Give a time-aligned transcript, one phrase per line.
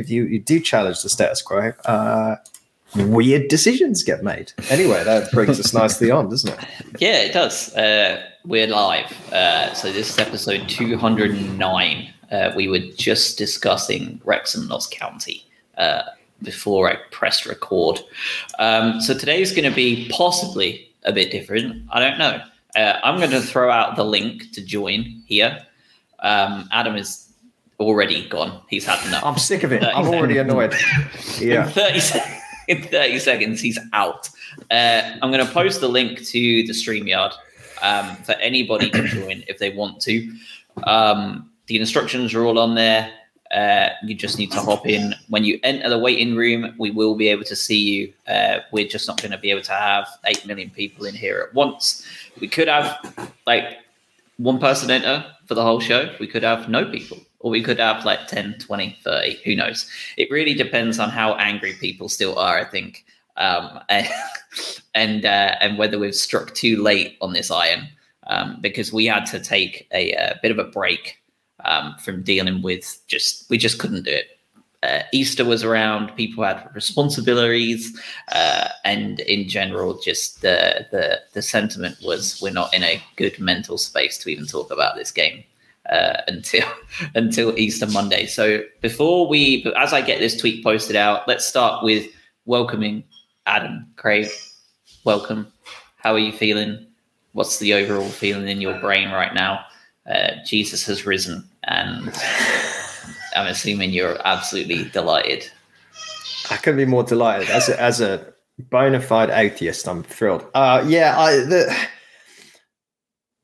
[0.00, 2.36] if you, you do challenge the status quo, uh,
[2.96, 4.52] weird decisions get made.
[4.68, 6.68] Anyway, that brings us nicely on, doesn't it?
[6.98, 7.74] Yeah, it does.
[7.76, 9.12] Uh, we're live.
[9.32, 12.14] Uh, so this is episode 209.
[12.30, 15.44] Uh, we were just discussing Wrexham Notts County
[15.78, 16.02] uh,
[16.42, 18.00] before I pressed record.
[18.58, 21.86] Um, so today's going to be possibly a bit different.
[21.90, 22.42] I don't know.
[22.76, 25.64] Uh, I'm going to throw out the link to join here.
[26.20, 27.29] Um, Adam is
[27.80, 28.60] already gone.
[28.68, 29.24] He's had enough.
[29.24, 29.82] I'm sick of it.
[29.82, 30.74] I'm already annoyed.
[31.40, 31.66] Yeah.
[31.66, 34.28] In 30, se- in 30 seconds, he's out.
[34.70, 37.32] Uh, I'm going to post the link to the StreamYard
[37.82, 40.30] um, for anybody to join if they want to.
[40.84, 43.10] Um, the instructions are all on there.
[43.50, 45.14] Uh, you just need to hop in.
[45.28, 48.12] When you enter the waiting room, we will be able to see you.
[48.28, 51.46] Uh, we're just not going to be able to have 8 million people in here
[51.48, 52.06] at once.
[52.40, 52.98] We could have
[53.46, 53.78] like
[54.36, 56.14] one person enter for the whole show.
[56.20, 59.40] We could have no people, or we could have like 10, 20, 30.
[59.44, 59.90] Who knows?
[60.16, 63.04] It really depends on how angry people still are, I think.
[63.36, 64.08] Um, and
[64.94, 67.88] and, uh, and whether we've struck too late on this iron
[68.26, 71.16] um, because we had to take a, a bit of a break
[71.64, 74.26] um, from dealing with just we just couldn't do it.
[74.82, 78.00] Uh, Easter was around, people had responsibilities,
[78.32, 83.38] uh, and in general, just the, the the sentiment was we're not in a good
[83.38, 85.44] mental space to even talk about this game
[85.88, 86.66] uh, until
[87.14, 88.26] until Easter Monday.
[88.26, 92.06] So before we, as I get this tweet posted out, let's start with
[92.44, 93.04] welcoming
[93.46, 94.28] Adam Craig.
[95.04, 95.52] Welcome.
[95.96, 96.86] How are you feeling?
[97.32, 99.64] What's the overall feeling in your brain right now?
[100.10, 102.08] Uh, Jesus has risen, and
[103.36, 105.48] I'm assuming you're absolutely delighted.
[106.50, 109.86] I couldn't be more delighted as a, as a bona fide atheist.
[109.86, 110.44] I'm thrilled.
[110.54, 111.76] Uh, yeah, I the,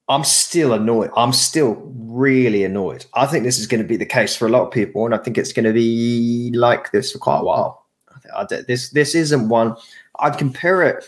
[0.08, 1.10] I'm still annoyed.
[1.16, 3.06] I'm still really annoyed.
[3.14, 5.14] I think this is going to be the case for a lot of people, and
[5.14, 7.86] I think it's going to be like this for quite a while.
[8.34, 9.76] I, I, this this isn't one.
[10.18, 11.04] I'd compare it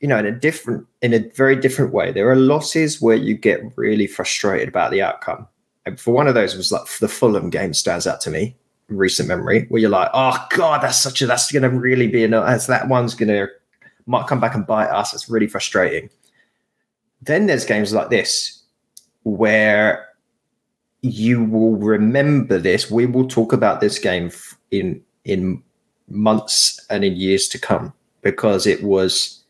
[0.00, 2.12] you know, in a different, in a very different way.
[2.12, 5.48] There are losses where you get really frustrated about the outcome.
[5.86, 8.56] And for one of those was like the Fulham game stands out to me,
[8.88, 12.24] recent memory, where you're like, oh god, that's such a that's going to really be
[12.24, 12.46] enough.
[12.46, 13.48] That's that one's going to
[14.06, 15.14] might come back and bite us.
[15.14, 16.10] It's really frustrating.
[17.26, 18.62] Then there's games like this
[19.24, 20.06] where
[21.02, 22.90] you will remember this.
[22.90, 24.30] We will talk about this game
[24.70, 25.62] in in
[26.08, 27.92] months and in years to come
[28.22, 29.42] because it was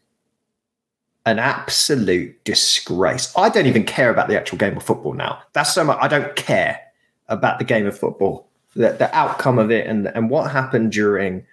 [1.27, 3.33] an absolute disgrace.
[3.37, 5.43] I don't even care about the actual game of football now.
[5.53, 5.99] That's so much.
[6.01, 6.81] I don't care
[7.29, 8.49] about the game of football.
[8.75, 11.45] The, the outcome of it and and what happened during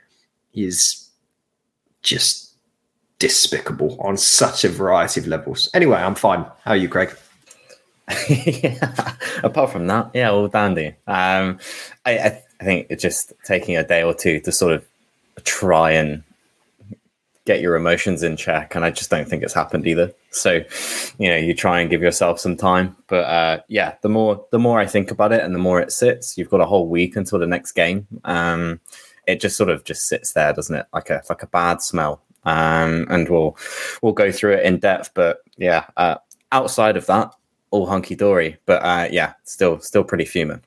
[0.54, 1.10] is
[2.02, 2.53] just
[3.24, 5.70] despicable on such a variety of levels.
[5.74, 6.42] Anyway, I'm fine.
[6.66, 7.16] How are you, Craig?
[8.28, 9.16] yeah.
[9.44, 10.88] Apart from that, yeah, all dandy.
[11.08, 11.58] Um,
[12.06, 14.86] I, I, I think it's just taking a day or two to sort of
[15.46, 16.22] try and
[17.46, 20.62] get your emotions in check and i just don't think it's happened either so
[21.18, 24.60] you know you try and give yourself some time but uh, yeah the more the
[24.60, 27.18] more i think about it and the more it sits you've got a whole week
[27.18, 28.80] until the next game um,
[29.28, 32.22] it just sort of just sits there doesn't it like a like a bad smell
[32.46, 33.58] um, and we'll
[34.02, 36.16] we'll go through it in depth but yeah uh,
[36.52, 37.32] outside of that
[37.72, 40.62] all hunky-dory but uh, yeah still still pretty fuming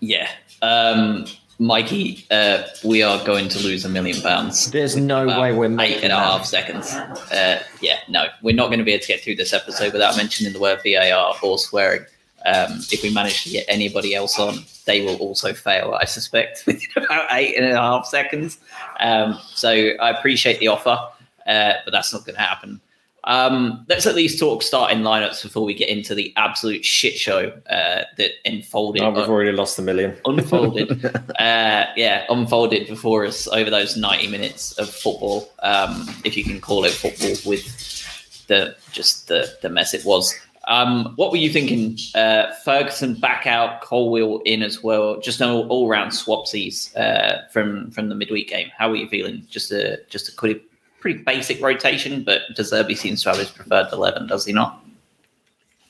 [0.00, 0.28] yeah
[0.62, 1.24] um
[1.60, 4.70] Mikey, uh, we are going to lose a million pounds.
[4.70, 6.90] There's no way we're making eight and a half seconds.
[6.90, 10.16] Uh, yeah, no, we're not going to be able to get through this episode without
[10.16, 12.06] mentioning the word VAR or swearing.
[12.46, 16.64] Um, if we manage to get anybody else on, they will also fail, I suspect,
[16.66, 18.58] within about eight and a half seconds.
[18.98, 20.98] Um, so I appreciate the offer,
[21.46, 22.80] uh, but that's not going to happen.
[23.24, 27.52] Um, let's at least talk starting lineups before we get into the absolute shit show
[27.68, 29.02] uh, that unfolded.
[29.02, 30.16] Oh, we've already lost a million.
[30.24, 36.44] Unfolded, uh, yeah, unfolded before us over those ninety minutes of football, um, if you
[36.44, 40.34] can call it football, with the just the the mess it was.
[40.70, 41.98] Um, what were you thinking?
[42.14, 45.20] Uh, Ferguson back out, Colwill in as well.
[45.20, 48.70] Just an all round swapsies uh, from from the midweek game.
[48.78, 49.44] How were you feeling?
[49.50, 50.62] Just a just a quick
[51.00, 54.84] pretty basic rotation, but De Zerbi seems to have his preferred eleven, does he not?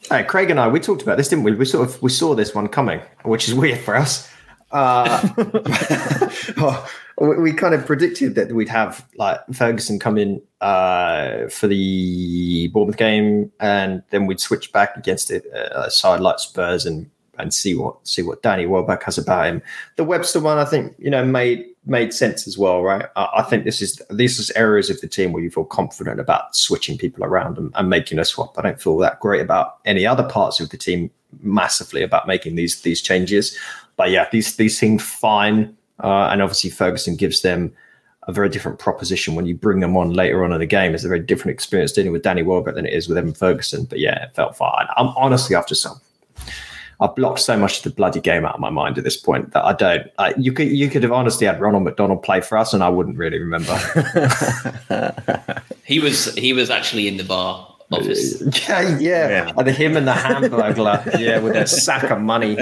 [0.09, 1.53] Hey, Craig and I, we talked about this, didn't we?
[1.53, 4.31] We sort of we saw this one coming, which is weird for us.
[4.73, 5.29] Uh,
[7.21, 12.69] we, we kind of predicted that we'd have like Ferguson come in uh, for the
[12.69, 17.11] Bournemouth game, and then we'd switch back against it, uh, a side like Spurs and
[17.39, 19.63] and see what see what Danny Welbeck has about him.
[19.97, 23.07] The Webster one, I think, you know, made made sense as well, right?
[23.17, 26.21] I, I think this is this is areas of the team where you feel confident
[26.21, 28.59] about switching people around and, and, making a swap.
[28.59, 31.11] I don't feel that great about any other parts of the team
[31.43, 33.57] massively about making these these changes.
[33.97, 35.77] But yeah, these these seem fine.
[36.03, 37.73] Uh, and obviously Ferguson gives them
[38.29, 40.95] a very different proposition when you bring them on later on in the game.
[40.95, 43.85] It's a very different experience dealing with Danny Welbeck than it is with Evan Ferguson.
[43.85, 44.87] But yeah, it felt fine.
[44.97, 46.01] I'm honestly after some.
[47.01, 49.53] I've blocked so much of the bloody game out of my mind at this point
[49.53, 50.11] that I don't.
[50.19, 52.91] I, you could you could have honestly had Ronald McDonald play for us, and I
[52.91, 53.75] wouldn't really remember.
[55.85, 58.43] he was he was actually in the VAR office.
[58.69, 59.29] Yeah, yeah.
[59.29, 59.53] yeah.
[59.57, 62.57] And him and the Hamburglar, yeah, with their sack of money.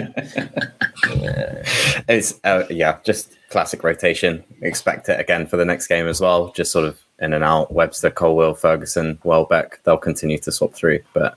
[1.16, 1.64] Yeah.
[2.08, 4.42] It's uh, yeah, just classic rotation.
[4.62, 6.52] Expect it again for the next game as well.
[6.52, 7.72] Just sort of in and out.
[7.72, 9.82] Webster, Colwill, Ferguson, Welbeck.
[9.84, 11.36] They'll continue to swap through, but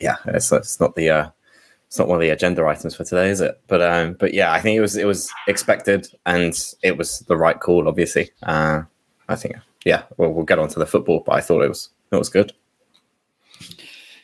[0.00, 1.30] yeah, it's, it's not the uh,
[1.86, 3.60] it's not one of the agenda items for today, is it?
[3.68, 7.36] But um, but yeah, I think it was it was expected and it was the
[7.36, 7.86] right call.
[7.88, 8.82] Obviously, uh,
[9.28, 10.04] I think yeah.
[10.16, 12.52] Well, we'll get on to the football, but I thought it was it was good.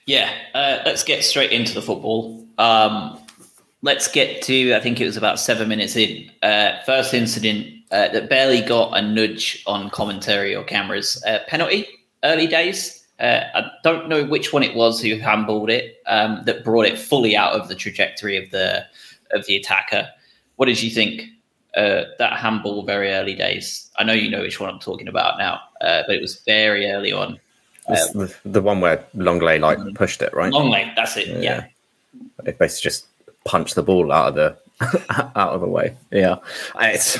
[0.08, 2.43] Yeah, uh, let's get straight into the football.
[2.56, 3.20] Um,
[3.82, 6.31] let's get to, I think it was about seven minutes in.
[6.40, 11.22] Uh, first incident uh, that barely got a nudge on commentary or cameras.
[11.26, 11.87] Uh, penalty,
[12.25, 13.06] early days.
[13.20, 16.99] Uh, I don't know which one it was who handballed it um, that brought it
[16.99, 18.87] fully out of the trajectory of the
[19.32, 20.08] of the attacker.
[20.56, 21.25] What did you think?
[21.76, 23.90] Uh, that handball very early days.
[23.99, 27.12] I know you know which one I'm talking about now, but it was very early
[27.12, 27.38] on.
[27.88, 29.94] Um, the, the, one where Lenglet like mm-hmm.
[29.94, 30.52] pushed it, right?
[30.52, 31.29] Lenglet, that's it.
[31.29, 31.40] Yeah.
[31.40, 31.67] yeah.
[32.44, 33.06] It basically just
[33.44, 34.56] punched the ball out of the
[35.37, 35.96] out of the way.
[36.11, 36.37] Yeah.
[36.81, 37.19] It's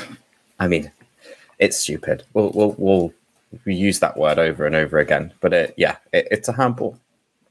[0.59, 0.91] I mean,
[1.57, 2.23] it's stupid.
[2.33, 3.13] We'll we'll, we'll
[3.65, 6.97] we use that word over and over again, but it yeah, it, it's a handball.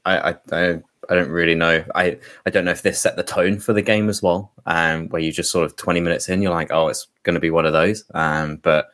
[0.05, 1.83] I, I don't I don't really know.
[1.95, 4.51] I, I don't know if this set the tone for the game as well.
[4.65, 7.39] Um, where you just sort of twenty minutes in, you're like, oh, it's going to
[7.39, 8.03] be one of those.
[8.13, 8.89] Um, but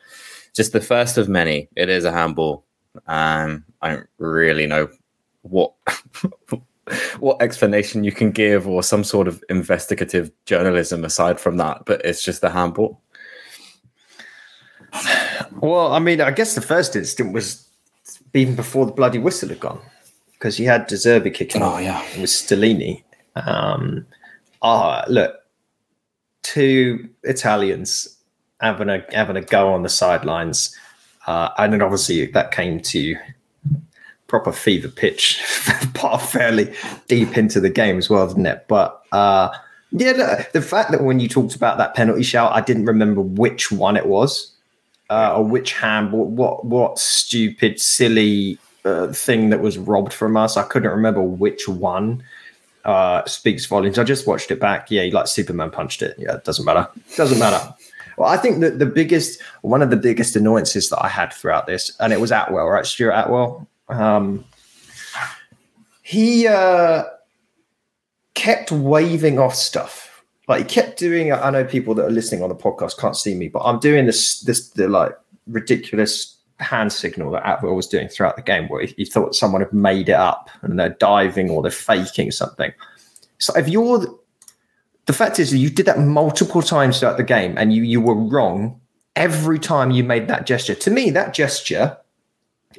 [0.55, 2.63] just the first of many, it is a handball.
[3.07, 4.89] Um, I don't really know
[5.43, 5.73] what
[7.19, 12.03] what explanation you can give or some sort of investigative journalism aside from that, but
[12.03, 12.99] it's just a handball.
[15.59, 17.67] Well, I mean, I guess the first instant was
[18.33, 19.81] even before the bloody whistle had gone
[20.33, 22.01] because you had De Zerbi kicking oh, yeah.
[22.19, 23.03] with Stellini.
[23.35, 24.05] Um,
[24.63, 25.35] ah, look,
[26.41, 28.17] two Italians
[28.61, 30.75] having a having a go on the sidelines
[31.27, 33.15] uh, and then obviously that came to
[34.27, 35.43] proper fever pitch,
[35.93, 36.73] part fairly
[37.07, 38.65] deep into the game as well, didn't it?
[38.67, 39.55] But uh,
[39.91, 43.71] yeah, the fact that when you talked about that penalty shout, I didn't remember which
[43.71, 44.55] one it was
[45.09, 50.57] uh, or which hand, what, what, stupid, silly uh, thing that was robbed from us.
[50.57, 52.23] I couldn't remember which one.
[52.83, 53.97] Uh, speaks volumes.
[53.97, 54.91] I just watched it back.
[54.91, 56.13] Yeah, like Superman punched it.
[56.19, 56.87] Yeah, it doesn't matter.
[57.15, 57.73] Doesn't matter.
[58.15, 61.65] Well, I think that the biggest, one of the biggest annoyances that I had throughout
[61.65, 62.85] this, and it was Atwell, right?
[62.85, 63.67] Stuart Atwell.
[63.89, 64.45] Um,
[66.01, 67.03] he uh,
[68.33, 70.23] kept waving off stuff.
[70.47, 71.33] Like he kept doing.
[71.33, 74.05] I know people that are listening on the podcast can't see me, but I'm doing
[74.05, 75.13] this this the like
[75.47, 79.61] ridiculous hand signal that Atwell was doing throughout the game, where he, he thought someone
[79.61, 82.71] had made it up and they're diving or they're faking something.
[83.39, 84.05] So if you're
[85.07, 88.15] the fact is you did that multiple times throughout the game and you you were
[88.15, 88.79] wrong
[89.15, 90.75] every time you made that gesture.
[90.75, 91.97] To me, that gesture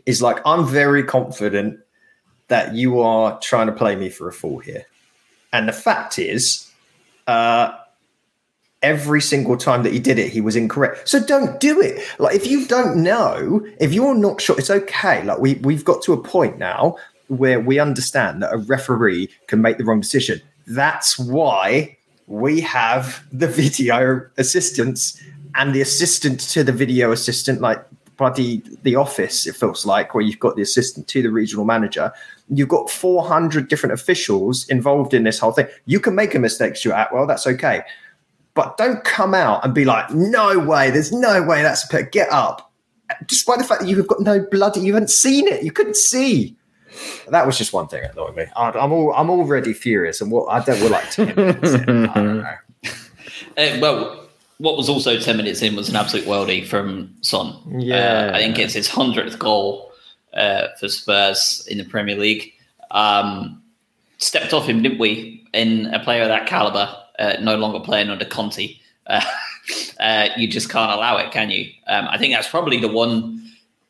[0.05, 1.81] is like I'm very confident
[2.49, 4.85] that you are trying to play me for a fool here.
[5.53, 6.71] And the fact is,
[7.27, 7.73] uh,
[8.83, 11.09] every single time that he did it, he was incorrect.
[11.09, 12.03] So don't do it.
[12.19, 15.25] Like if you don't know, if you're not sure, it's okay.
[15.25, 16.97] Like we we've got to a point now
[17.29, 20.41] where we understand that a referee can make the wrong decision.
[20.67, 25.21] That's why we have the video assistants
[25.55, 27.85] and the assistant to the video assistant, like
[28.17, 32.13] bloody the office, it feels like, where you've got the assistant to the regional manager.
[32.49, 35.67] You've got 400 different officials involved in this whole thing.
[35.87, 37.83] You can make a mistake, Stuart Atwell, that's okay.
[38.55, 42.13] But don't come out and be like, no way, there's no way that's a put.
[42.13, 42.73] Get up.
[43.27, 45.97] Despite the fact that you have got no bloody, you haven't seen it, you couldn't
[45.97, 46.57] see.
[47.29, 48.47] That was just one thing that annoyed me.
[48.57, 51.19] I'm all I'm already furious, and what I don't will like.
[51.19, 52.45] I don't know.
[53.59, 54.26] Uh, well,
[54.59, 57.57] what was also ten minutes in was an absolute worldie from Son.
[57.79, 59.93] Yeah, uh, I think it's his hundredth goal
[60.35, 62.53] uh, for Spurs in the Premier League.
[62.91, 63.63] Um,
[64.19, 65.47] stepped off him, didn't we?
[65.53, 68.77] In a player of that caliber, uh, no longer playing under Conte.
[69.07, 69.25] Uh,
[70.01, 71.71] uh, you just can't allow it, can you?
[71.87, 73.43] Um, I think that's probably the one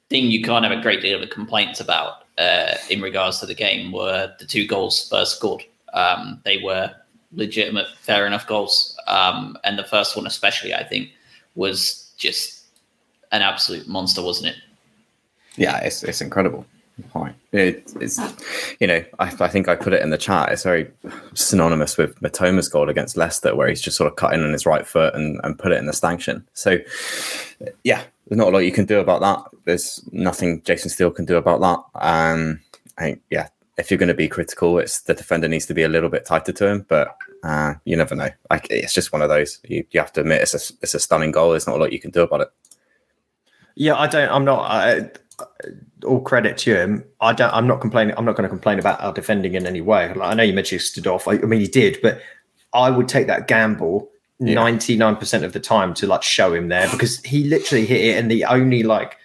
[0.09, 3.55] thing you can't have a great deal of complaints about uh, in regards to the
[3.55, 5.65] game were the two goals Spurs scored.
[5.93, 6.95] Um, they were
[7.33, 8.97] legitimate, fair enough goals.
[9.07, 11.11] Um, and the first one, especially, I think,
[11.55, 12.65] was just
[13.33, 14.57] an absolute monster, wasn't it?
[15.57, 16.67] Yeah, it's, it's incredible.
[17.53, 18.19] It, it's,
[18.81, 20.51] you know, I, I, think I put it in the chat.
[20.51, 20.91] It's very
[21.35, 24.87] synonymous with Mitoma's goal against Leicester, where he's just sort of cutting on his right
[24.87, 26.47] foot and, and put it in the stanchion.
[26.55, 26.79] So,
[27.85, 29.45] yeah, there's not a lot you can do about that.
[29.65, 32.01] There's nothing Jason Steele can do about that.
[32.03, 32.61] Um,
[32.97, 35.83] I think, yeah, if you're going to be critical, it's the defender needs to be
[35.83, 38.31] a little bit tighter to him, but uh, you never know.
[38.51, 39.61] Like, it's just one of those.
[39.65, 41.51] You, you have to admit it's a, it's a stunning goal.
[41.51, 42.49] There's not a lot you can do about it.
[43.75, 44.31] Yeah, I don't.
[44.31, 44.71] I'm not.
[44.71, 45.11] I,
[46.05, 47.05] all credit to him.
[47.21, 47.53] I don't.
[47.53, 48.15] I'm not complaining.
[48.17, 50.13] I'm not going to complain about our defending in any way.
[50.15, 51.29] Like, I know you mentioned stood off.
[51.29, 52.21] I, I, mean, he did, but
[52.73, 56.69] I would take that gamble ninety nine percent of the time to like show him
[56.69, 59.19] there because he literally hit it in the only like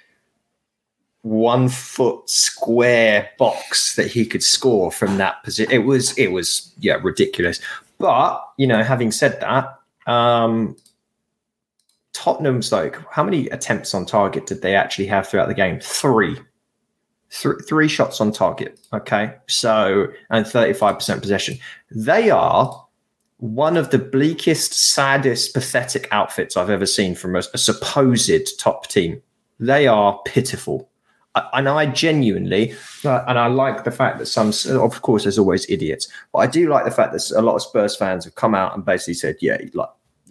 [1.24, 5.72] one foot square box that he could score from that position.
[5.72, 7.60] It was it was yeah ridiculous.
[7.98, 10.76] But you know, having said that, um,
[12.14, 15.80] Tottenham's like, how many attempts on target did they actually have throughout the game?
[15.80, 16.38] Three.
[17.32, 18.80] Th- three shots on target.
[18.94, 19.34] Okay.
[19.48, 21.58] So, and 35% possession.
[21.90, 22.86] They are
[23.38, 28.88] one of the bleakest, saddest, pathetic outfits I've ever seen from a, a supposed top
[28.88, 29.22] team.
[29.60, 30.91] They are pitiful.
[31.36, 32.74] I, and I genuinely,
[33.04, 36.70] and I like the fact that some, of course, there's always idiots, but I do
[36.70, 39.38] like the fact that a lot of Spurs fans have come out and basically said,
[39.40, 39.90] yeah, like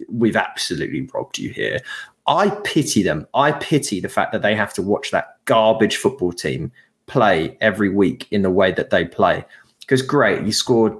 [0.09, 1.79] we've absolutely robbed you here.
[2.27, 3.27] I pity them.
[3.33, 6.71] I pity the fact that they have to watch that garbage football team
[7.07, 9.43] play every week in the way that they play.
[9.79, 10.93] Because great, you scored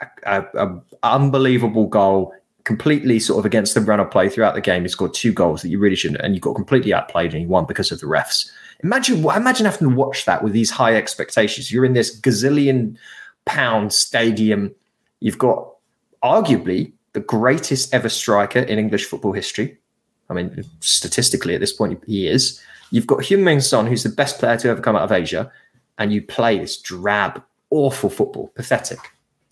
[0.00, 2.32] a, a, a unbelievable goal,
[2.64, 4.82] completely sort of against the run of play throughout the game.
[4.82, 7.48] You scored two goals that you really shouldn't, and you got completely outplayed and you
[7.48, 8.50] won because of the refs.
[8.82, 11.70] Imagine, imagine having to watch that with these high expectations.
[11.70, 12.96] You're in this gazillion
[13.44, 14.74] pound stadium.
[15.20, 15.74] You've got
[16.22, 19.76] arguably the greatest ever striker in English football history.
[20.28, 22.60] I mean, statistically at this point, he is.
[22.90, 25.50] You've got Heung-min Son, who's the best player to ever come out of Asia,
[25.98, 28.98] and you play this drab, awful football, pathetic.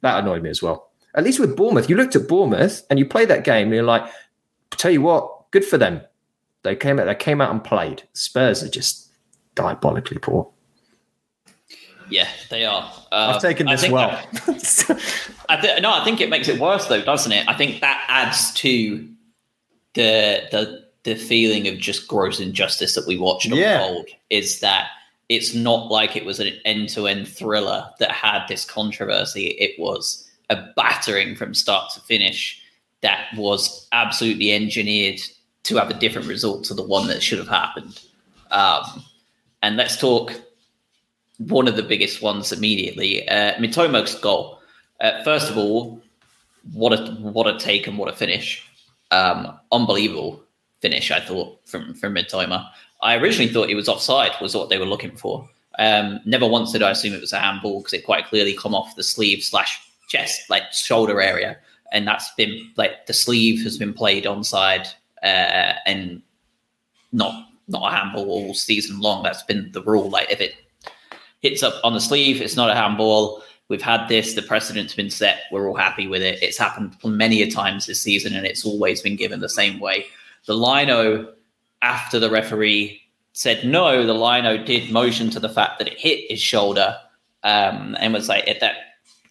[0.03, 0.91] That annoyed me as well.
[1.15, 3.83] At least with Bournemouth, you looked at Bournemouth and you play that game, and you're
[3.83, 4.09] like,
[4.71, 6.01] tell you what, good for them.
[6.63, 8.03] They came out, they came out and played.
[8.13, 9.08] Spurs are just
[9.59, 10.49] diabolically poor.
[12.09, 12.91] Yeah, they are.
[13.13, 14.11] Uh, I've taken this well.
[15.51, 17.47] I th- no, I think it makes it worse though, doesn't it?
[17.49, 19.07] I think that adds to
[19.95, 23.83] the the the feeling of just gross injustice that we watched yeah.
[23.83, 24.09] unfold.
[24.31, 24.89] Is that
[25.29, 29.49] it's not like it was an end to end thriller that had this controversy.
[29.49, 32.63] It was a battering from start to finish
[33.03, 35.21] that was absolutely engineered
[35.65, 38.01] to have a different result to the one that should have happened.
[38.51, 39.05] Um,
[39.63, 40.33] and let's talk
[41.39, 43.29] one of the biggest ones immediately.
[43.29, 44.61] Uh, Mitoma's goal.
[45.01, 46.01] Uh, first of all,
[46.73, 48.63] what a what a take and what a finish!
[49.11, 50.43] Um, unbelievable
[50.81, 51.11] finish.
[51.11, 52.69] I thought from from Mitoma.
[53.01, 54.33] I originally thought it was offside.
[54.41, 55.49] Was what they were looking for.
[55.79, 58.75] Um, never once did I assume it was a handball because it quite clearly come
[58.75, 61.57] off the sleeve slash chest, like shoulder area,
[61.93, 64.89] and that's been like the sleeve has been played onside
[65.23, 66.21] uh, and
[67.13, 69.23] not not a handball all season long.
[69.23, 70.11] That's been the rule.
[70.11, 70.55] Like if it
[71.41, 72.41] hits up on the sleeve.
[72.41, 73.43] It's not a handball.
[73.69, 74.35] We've had this.
[74.35, 75.43] The precedent's been set.
[75.53, 76.43] We're all happy with it.
[76.43, 80.07] It's happened many a times this season, and it's always been given the same way.
[80.47, 81.33] The lino,
[81.83, 83.03] after the referee
[83.35, 86.97] said no, the lino did motion to the fact that it hit his shoulder,
[87.45, 88.77] um, and was like it, that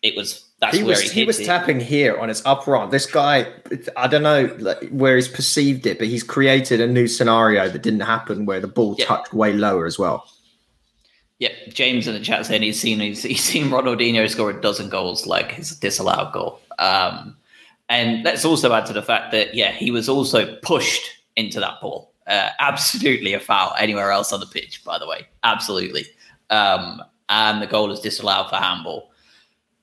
[0.01, 0.43] it was.
[0.59, 1.45] That's he where was, he, he was it.
[1.45, 2.89] tapping here on his upper arm.
[2.89, 3.47] This guy,
[3.95, 7.83] I don't know like, where he's perceived it, but he's created a new scenario that
[7.83, 9.05] didn't happen where the ball yeah.
[9.05, 10.27] touched way lower as well.
[11.39, 14.89] Yep, James in the chat saying he's seen he's, he's seen Ronaldinho score a dozen
[14.89, 16.59] goals like his disallowed goal.
[16.79, 17.37] Um,
[17.89, 21.79] and let's also add to the fact that yeah, he was also pushed into that
[21.81, 22.13] ball.
[22.25, 25.27] Uh, absolutely a foul anywhere else on the pitch, by the way.
[25.43, 26.05] Absolutely.
[26.49, 29.11] Um, and the goal is disallowed for handball.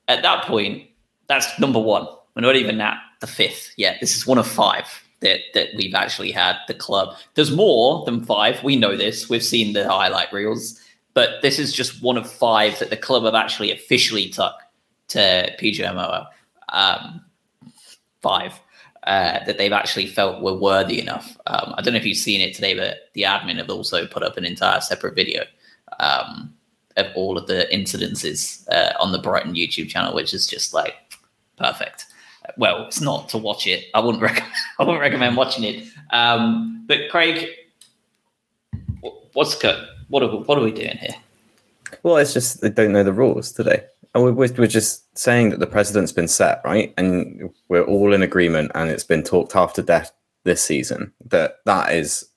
[0.07, 0.87] At that point,
[1.27, 2.07] that's number one.
[2.35, 3.97] We're not even at the fifth yet.
[4.01, 4.85] This is one of five
[5.21, 7.15] that that we've actually had the club.
[7.33, 8.63] There's more than five.
[8.63, 9.29] We know this.
[9.29, 10.79] We've seen the highlight reels
[11.15, 14.53] but this is just one of five that the club have actually officially took
[15.07, 16.27] to PGMO.
[16.69, 17.25] Um,
[18.21, 18.59] five
[19.03, 21.37] uh, that they've actually felt were worthy enough.
[21.47, 24.23] Um, I don't know if you've seen it today, but the admin have also put
[24.23, 25.43] up an entire separate video
[25.99, 26.53] um,
[26.97, 30.95] of all of the incidences uh, on the Brighton YouTube channel, which is just like
[31.57, 32.05] perfect.
[32.57, 33.85] Well, it's not to watch it.
[33.93, 34.53] I wouldn't recommend.
[34.79, 35.87] I wouldn't recommend watching it.
[36.11, 37.47] Um, but Craig,
[39.33, 39.87] what's good?
[40.09, 41.15] what are we, what are we doing here?
[42.03, 43.83] Well, it's just they don't know the rules today.
[44.13, 46.93] And we're, we're just saying that the precedent's been set, right?
[46.97, 50.11] And we're all in agreement, and it's been talked half to death
[50.43, 52.27] this season that that is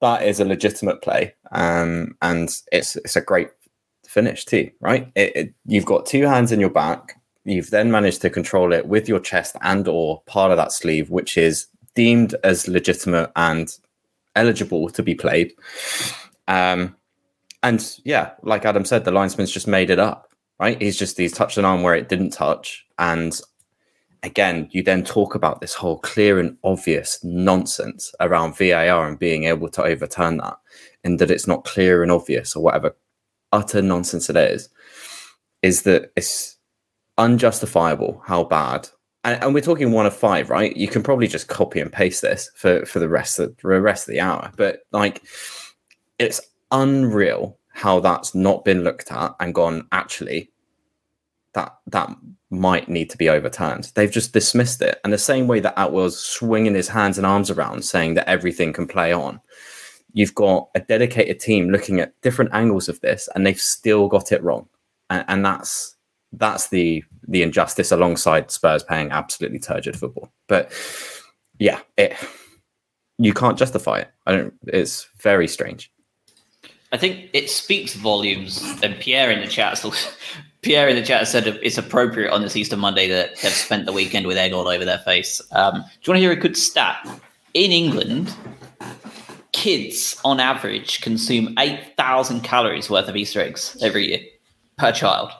[0.00, 3.50] that is a legitimate play, um, and it's it's a great
[4.12, 5.10] finish too, right?
[5.14, 7.18] It, it, you've got two hands in your back.
[7.44, 11.10] You've then managed to control it with your chest and or part of that sleeve,
[11.10, 13.76] which is deemed as legitimate and
[14.36, 15.52] eligible to be played.
[16.46, 16.94] Um,
[17.62, 20.80] and yeah, like Adam said, the linesman's just made it up, right?
[20.80, 23.40] He's just he's touched an arm where it didn't touch, and
[24.22, 29.44] again, you then talk about this whole clear and obvious nonsense around VAR and being
[29.44, 30.58] able to overturn that,
[31.02, 32.94] and that it's not clear and obvious or whatever
[33.52, 34.68] utter nonsense it is,
[35.62, 36.56] is that it's
[37.18, 38.88] unjustifiable how bad.
[39.24, 40.76] And, and, we're talking one of five, right?
[40.76, 44.08] You can probably just copy and paste this for for the rest of the rest
[44.08, 45.22] of the hour, but like,
[46.18, 46.40] it's
[46.72, 49.86] unreal how that's not been looked at and gone.
[49.92, 50.50] Actually,
[51.54, 52.10] that that
[52.50, 53.92] might need to be overturned.
[53.94, 57.50] They've just dismissed it, and the same way that Atwell's swinging his hands and arms
[57.50, 59.40] around, saying that everything can play on.
[60.12, 64.32] You've got a dedicated team looking at different angles of this, and they've still got
[64.32, 64.68] it wrong,
[65.10, 65.96] and, and that's
[66.32, 70.32] that's the the injustice alongside Spurs paying absolutely turgid football.
[70.48, 70.72] But
[71.58, 72.16] yeah, it
[73.18, 74.10] you can't justify it.
[74.26, 74.54] I don't.
[74.66, 75.90] It's very strange.
[76.92, 78.62] I think it speaks volumes.
[78.82, 79.92] And Pierre in the chat, so
[80.62, 83.92] Pierre in the chat said it's appropriate on this Easter Monday that they've spent the
[83.92, 85.40] weekend with egg all over their face.
[85.52, 87.08] Um, do you want to hear a good stat?
[87.54, 88.34] In England,
[89.62, 94.18] kids on average consume eight thousand calories worth of Easter eggs every year
[94.76, 95.30] per child.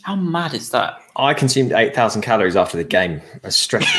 [0.00, 0.98] How mad is that?
[1.16, 3.20] I consumed eight thousand calories after the game.
[3.42, 3.84] A stretch.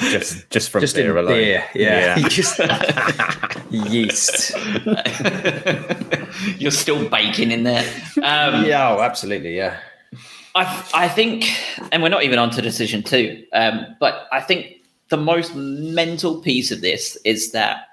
[0.00, 1.32] just just from just beer alone.
[1.32, 2.18] Beer, yeah.
[2.18, 2.28] yeah.
[2.28, 2.58] just
[3.70, 4.54] yeast.
[6.60, 7.88] You're still baking in there.
[8.18, 9.78] Um, yeah, oh, absolutely, yeah.
[10.54, 11.46] I I think,
[11.90, 14.81] and we're not even on to decision two, um, but I think
[15.12, 17.88] the most mental piece of this is that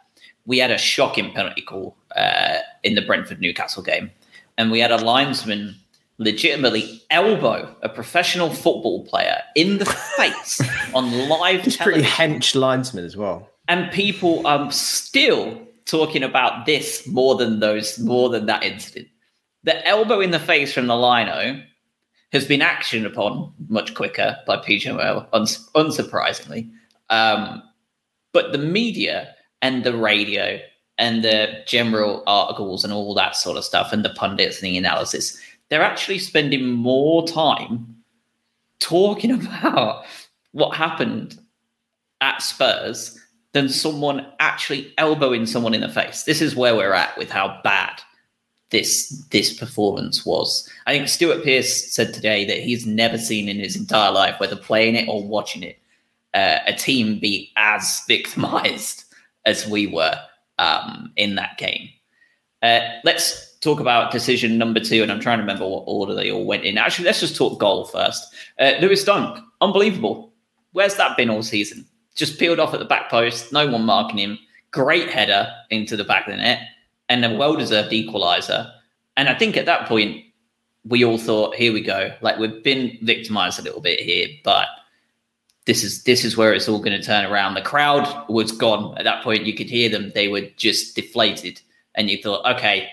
[0.45, 4.09] we had a shocking penalty call uh, in the Brentford Newcastle game,
[4.57, 5.75] and we had a linesman
[6.17, 9.85] legitimately elbow a professional football player in the
[10.17, 10.61] face
[10.93, 13.49] on live He's pretty hench linesman as well.
[13.67, 19.09] And people are still talking about this more than those, more than that incident.
[19.63, 21.61] The elbow in the face from the lino
[22.31, 26.71] has been actioned upon much quicker by PGMOL, uns- unsurprisingly.
[27.09, 27.63] Um,
[28.31, 30.59] but the media and the radio
[30.97, 34.77] and the general articles and all that sort of stuff and the pundits and the
[34.77, 37.95] analysis they're actually spending more time
[38.79, 40.05] talking about
[40.51, 41.39] what happened
[42.21, 43.17] at Spurs
[43.53, 46.23] than someone actually elbowing someone in the face.
[46.23, 48.01] This is where we're at with how bad
[48.71, 50.69] this this performance was.
[50.85, 54.55] I think Stuart Pearce said today that he's never seen in his entire life, whether
[54.55, 55.78] playing it or watching it,
[56.33, 59.05] uh, a team be as victimized
[59.45, 60.15] as we were
[60.57, 61.89] um, in that game.
[62.61, 66.31] Uh, let's talk about decision number two, and I'm trying to remember what order they
[66.31, 66.77] all went in.
[66.77, 68.33] Actually, let's just talk goal first.
[68.59, 70.33] Uh, Lewis Dunk, unbelievable.
[70.73, 71.85] Where's that been all season?
[72.15, 74.39] Just peeled off at the back post, no one marking him.
[74.71, 76.61] Great header into the back of the net,
[77.07, 78.71] and a well deserved equaliser.
[79.17, 80.23] And I think at that point,
[80.85, 82.13] we all thought, here we go.
[82.21, 84.67] Like we've been victimized a little bit here, but
[85.65, 87.53] this is this is where it's all going to turn around.
[87.53, 89.45] The crowd was gone at that point.
[89.45, 91.61] You could hear them; they were just deflated,
[91.95, 92.89] and you thought, okay,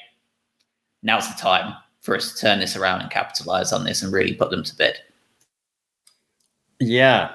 [1.02, 4.34] now's the time for us to turn this around and capitalize on this and really
[4.34, 5.00] put them to bed.
[6.80, 7.32] Yeah.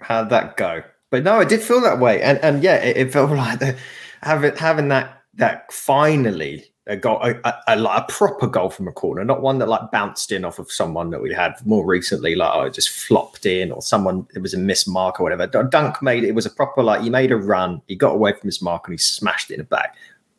[0.00, 0.82] How'd that go?
[1.10, 2.20] But no, it did feel that way.
[2.22, 3.76] And and yeah, it, it felt like the,
[4.22, 9.24] having having that that finally a goal, a, a, a, proper goal from a corner,
[9.24, 12.50] not one that like bounced in off of someone that we had more recently, like
[12.54, 15.46] oh, it just flopped in or someone it was a miss mark or whatever.
[15.46, 18.32] Dunk made it, it was a proper like he made a run, he got away
[18.32, 19.96] from his mark and he smashed it in the back.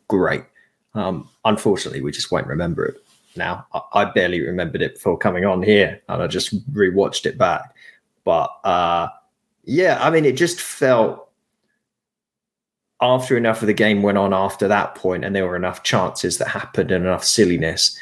[0.08, 0.44] Great.
[0.94, 2.96] Um, unfortunately, we just won't remember it
[3.36, 3.66] now.
[3.74, 7.74] I, I, barely remembered it before coming on here, and I just rewatched it back.
[8.24, 9.08] But uh,
[9.64, 11.27] yeah, I mean, it just felt
[13.00, 16.38] after enough of the game went on after that point, and there were enough chances
[16.38, 17.96] that happened and enough silliness.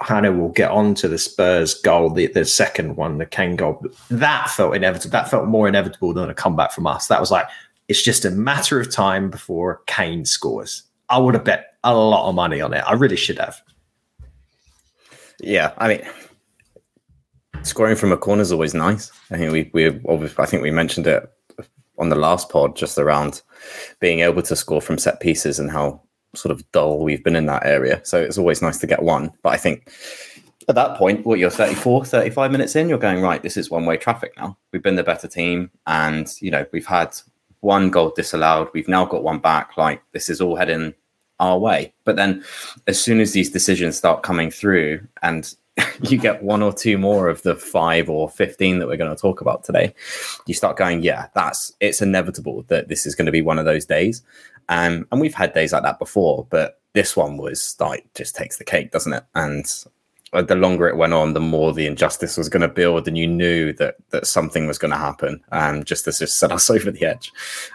[0.00, 3.84] Hannah will get on to the Spurs goal, the, the second one, the Kane goal.
[4.10, 5.12] That felt inevitable.
[5.12, 7.06] That felt more inevitable than a comeback from us.
[7.08, 7.46] That was like,
[7.88, 10.84] it's just a matter of time before Kane scores.
[11.10, 12.82] I would have bet a lot of money on it.
[12.86, 13.60] I really should have.
[15.40, 16.02] Yeah, I mean,
[17.62, 19.10] scoring from a corner is always nice.
[19.30, 19.86] I think we we
[20.38, 21.30] I think we mentioned it
[21.98, 23.42] on the last pod just around
[24.00, 26.00] being able to score from set pieces and how
[26.34, 28.00] sort of dull we've been in that area.
[28.04, 29.32] So it's always nice to get one.
[29.42, 29.92] But I think
[30.68, 33.86] at that point, what you're 34, 35 minutes in, you're going, right, this is one
[33.86, 34.56] way traffic now.
[34.72, 35.70] We've been the better team.
[35.86, 37.16] And, you know, we've had
[37.60, 38.68] one goal disallowed.
[38.72, 39.76] We've now got one back.
[39.76, 40.94] Like this is all heading
[41.40, 41.92] our way.
[42.04, 42.44] But then,
[42.86, 45.54] as soon as these decisions start coming through, and
[46.02, 49.20] you get one or two more of the five or 15 that we're going to
[49.20, 49.94] talk about today,
[50.46, 53.64] you start going, yeah, that's it's inevitable that this is going to be one of
[53.64, 54.22] those days.
[54.68, 58.56] Um, and we've had days like that before, but this one was like just takes
[58.58, 59.24] the cake, doesn't it?
[59.34, 59.66] And
[60.32, 63.18] uh, the longer it went on, the more the injustice was going to build, and
[63.18, 66.70] you knew that that something was going to happen, um, just to just set us
[66.70, 67.32] over the edge.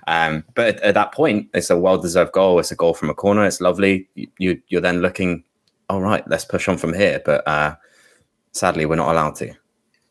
[0.07, 2.59] Um, but at, at, that point, it's a well-deserved goal.
[2.59, 3.45] It's a goal from a corner.
[3.45, 4.07] It's lovely.
[4.37, 5.43] You, you're then looking,
[5.89, 7.21] all right, let's push on from here.
[7.23, 7.75] But uh,
[8.51, 9.53] sadly, we're not allowed to.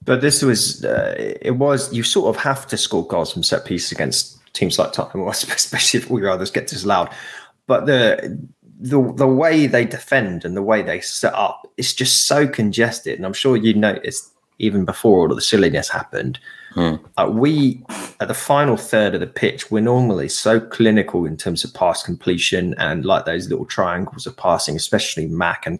[0.03, 3.65] But this was, uh, it was, you sort of have to score goals from set
[3.65, 7.09] pieces against teams like Tottenham, especially if all your others get disallowed.
[7.67, 8.39] But the
[8.81, 13.17] the the way they defend and the way they set up is just so congested.
[13.17, 16.39] And I'm sure you noticed even before all of the silliness happened.
[16.75, 16.97] Hmm.
[17.17, 17.83] Uh, we
[18.21, 22.03] at the final third of the pitch, we're normally so clinical in terms of pass
[22.03, 25.79] completion and like those little triangles of passing, especially Mac, and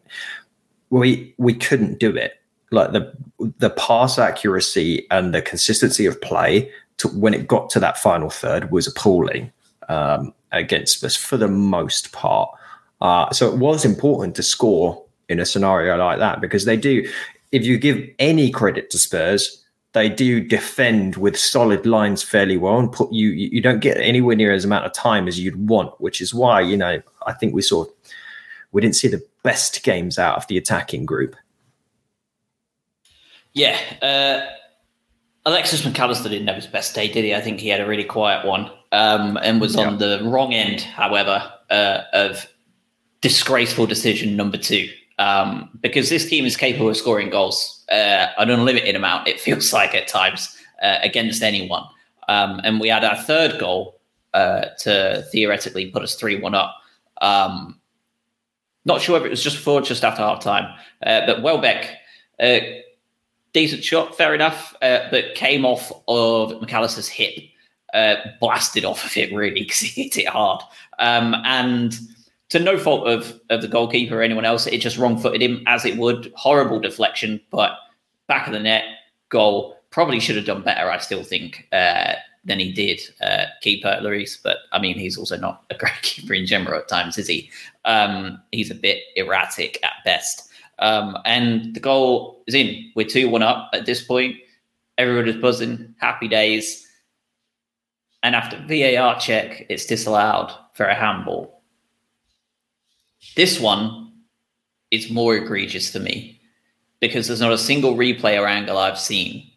[0.91, 2.41] we we couldn't do it.
[2.71, 3.13] Like the
[3.59, 8.31] the pass accuracy and the consistency of play to, when it got to that final
[8.31, 9.51] third was appalling
[9.89, 12.51] um, against us for the most part.
[13.01, 17.09] Uh, so it was important to score in a scenario like that because they do.
[17.51, 19.64] If you give any credit to Spurs,
[19.95, 23.29] they do defend with solid lines fairly well and put you.
[23.31, 26.61] You don't get anywhere near as amount of time as you'd want, which is why
[26.61, 27.87] you know I think we saw
[28.73, 31.37] we didn't see the best games out of the attacking group.
[33.53, 33.79] Yeah.
[34.03, 34.45] Uh,
[35.47, 37.35] Alexis Mac Allister didn't have his best day, did he?
[37.35, 39.87] I think he had a really quiet one um, and was yeah.
[39.87, 42.49] on the wrong end, however, uh, of
[43.21, 44.89] disgraceful decision number two.
[45.19, 49.73] Um, because this team is capable of scoring goals uh, an unlimited amount, it feels
[49.79, 51.85] like at times, uh, against anyone.
[52.29, 54.01] Um, and we had our third goal
[54.33, 56.75] uh, to theoretically put us 3 1 up.
[57.21, 57.79] Um,
[58.85, 60.75] not sure if it was just before just after half time.
[61.03, 61.91] Uh, but Welbeck,
[62.41, 62.59] uh,
[63.53, 67.39] decent shot, fair enough, uh, but came off of Mac Allister's hip,
[68.41, 70.61] blasted off of it really because he hit it hard.
[70.99, 71.99] Um, and
[72.51, 74.67] to no fault of of the goalkeeper or anyone else.
[74.67, 76.33] It just wrong footed him as it would.
[76.37, 77.77] Horrible deflection, but
[78.27, 78.85] back of the net
[79.29, 79.77] goal.
[79.91, 80.91] Probably should have done better.
[80.91, 84.39] I still think uh, than he did, uh, keeper Lloris.
[84.43, 87.51] But I mean, he's also not a great keeper in general at times, is he?
[87.85, 90.51] Um, he's a bit erratic at best.
[90.81, 92.91] Um, and the goal is in.
[92.97, 94.37] We're two one up at this point.
[94.99, 95.95] Everybody's buzzing.
[95.99, 96.87] Happy days.
[98.23, 101.54] And after VAR check, it's disallowed for a handball.
[103.37, 104.13] This one
[104.91, 106.41] is more egregious for me
[107.01, 109.51] because there's not a single replay or angle I've seen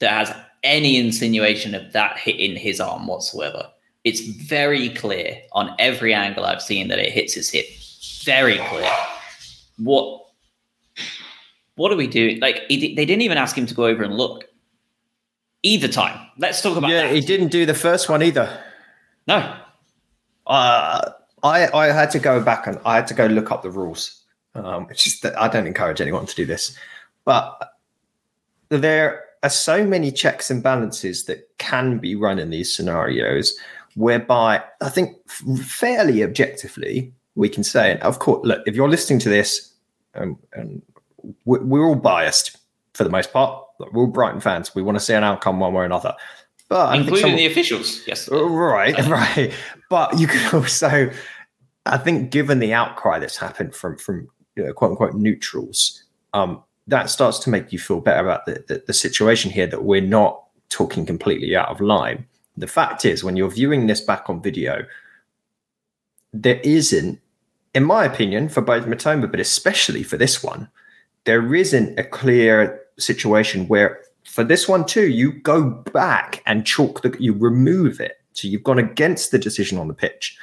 [0.00, 3.68] that has any insinuation of that hit in his arm whatsoever.
[4.04, 7.66] It's very clear on every angle I've seen that it hits his hip.
[8.24, 8.90] Very clear.
[9.78, 10.24] What
[11.74, 12.38] what do we do?
[12.40, 14.44] Like he, they didn't even ask him to go over and look
[15.62, 16.26] either time.
[16.36, 16.90] Let's talk about.
[16.90, 17.14] Yeah, that.
[17.14, 18.62] he didn't do the first one either.
[19.26, 19.56] No.
[20.46, 21.10] Uh,
[21.42, 24.22] I I had to go back and I had to go look up the rules.
[24.54, 26.76] Um, it's just that I don't encourage anyone to do this,
[27.24, 27.74] but
[28.70, 33.56] there are so many checks and balances that can be run in these scenarios,
[33.94, 39.20] whereby I think fairly objectively we can say, and of course, look, if you're listening
[39.20, 39.72] to this,
[40.14, 40.82] um, and
[41.44, 42.56] we're all biased
[42.94, 43.64] for the most part.
[43.78, 44.74] We're all Brighton fans.
[44.74, 46.14] We want to see an outcome one way or another.
[46.68, 48.28] But including someone, the officials, yes.
[48.30, 49.52] Right, right.
[49.88, 51.10] But you could also,
[51.86, 56.04] I think, given the outcry that's happened from from you know, quote unquote neutrals,
[56.34, 59.66] um, that starts to make you feel better about the, the, the situation here.
[59.66, 62.26] That we're not talking completely out of line.
[62.56, 64.84] The fact is, when you're viewing this back on video,
[66.34, 67.20] there isn't,
[67.74, 70.68] in my opinion, for both Mitoma, but especially for this one,
[71.24, 77.02] there isn't a clear situation where for this one too, you go back and chalk
[77.02, 78.20] the, you remove it.
[78.32, 80.38] So you've gone against the decision on the pitch.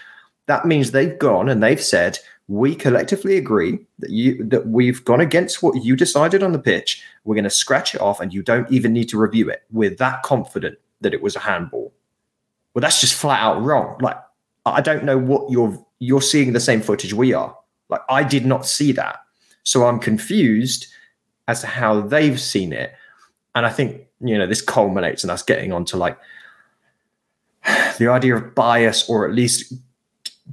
[0.48, 5.22] That means they've gone and they've said, we collectively agree that you that we've gone
[5.22, 7.04] against what you decided on the pitch.
[7.24, 9.64] We're going to scratch it off, and you don't even need to review it.
[9.72, 11.92] We're that confident that it was a handball.
[12.74, 13.98] Well, that's just flat out wrong.
[14.00, 14.18] Like
[14.66, 17.58] I don't know what you're you're seeing the same footage we are.
[17.90, 19.18] Like I did not see that,
[19.64, 20.88] so I'm confused
[21.48, 22.94] as to how they've seen it.
[23.56, 26.18] And I think, you know, this culminates in us getting onto like
[27.98, 29.74] the idea of bias or at least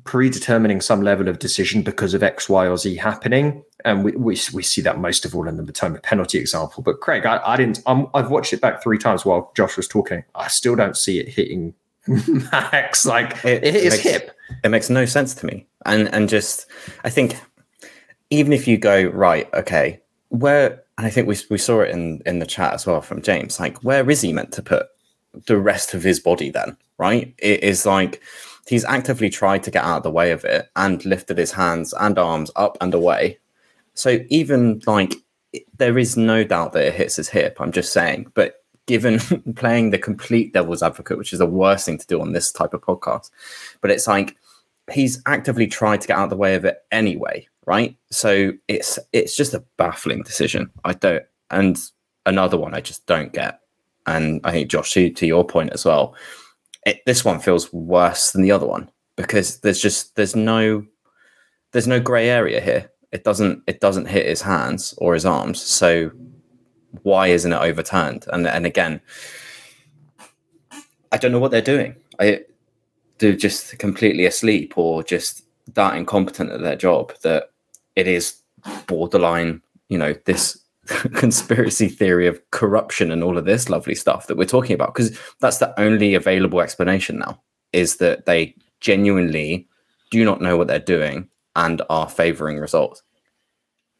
[0.04, 3.62] predetermining some level of decision because of X, Y, or Z happening.
[3.84, 6.82] And we, we, we see that most of all in the Mitoma penalty example.
[6.82, 9.88] But Craig, I, I didn't, i have watched it back three times while Josh was
[9.88, 10.24] talking.
[10.34, 11.74] I still don't see it hitting
[12.06, 13.06] Max.
[13.06, 14.30] Like it, it hit makes, hip.
[14.64, 15.66] it makes no sense to me.
[15.84, 16.66] And and just
[17.04, 17.36] I think
[18.30, 22.22] even if you go right, okay, where and I think we we saw it in
[22.26, 23.58] in the chat as well from James.
[23.58, 24.86] Like, where is he meant to put
[25.46, 26.76] the rest of his body then?
[26.98, 27.34] Right?
[27.38, 28.22] It is like
[28.66, 31.92] he's actively tried to get out of the way of it and lifted his hands
[31.98, 33.38] and arms up and away.
[33.94, 35.14] So even like
[35.76, 37.58] there is no doubt that it hits his hip.
[37.60, 39.18] I'm just saying, but given
[39.56, 42.74] playing the complete devil's advocate, which is the worst thing to do on this type
[42.74, 43.30] of podcast,
[43.80, 44.36] but it's like
[44.92, 47.96] he's actively tried to get out of the way of it anyway, right?
[48.10, 50.70] So it's it's just a baffling decision.
[50.84, 51.78] I don't, and
[52.26, 53.60] another one I just don't get.
[54.06, 56.14] And I think Josh, to, to your point as well,
[56.86, 60.84] it, this one feels worse than the other one because there's just there's no
[61.72, 62.90] there's no grey area here.
[63.12, 65.60] It doesn't it doesn't hit his hands or his arms.
[65.60, 66.10] So
[67.02, 68.26] why isn't it overturned?
[68.32, 69.00] And and again,
[71.12, 71.94] I don't know what they're doing.
[72.18, 72.40] I
[73.18, 75.44] they're just completely asleep or just
[75.74, 77.51] that incompetent at their job that
[77.96, 78.40] it is
[78.86, 80.58] borderline, you know, this
[81.14, 85.18] conspiracy theory of corruption and all of this lovely stuff that we're talking about because
[85.40, 87.40] that's the only available explanation now
[87.72, 89.68] is that they genuinely
[90.10, 93.02] do not know what they're doing and are favoring results.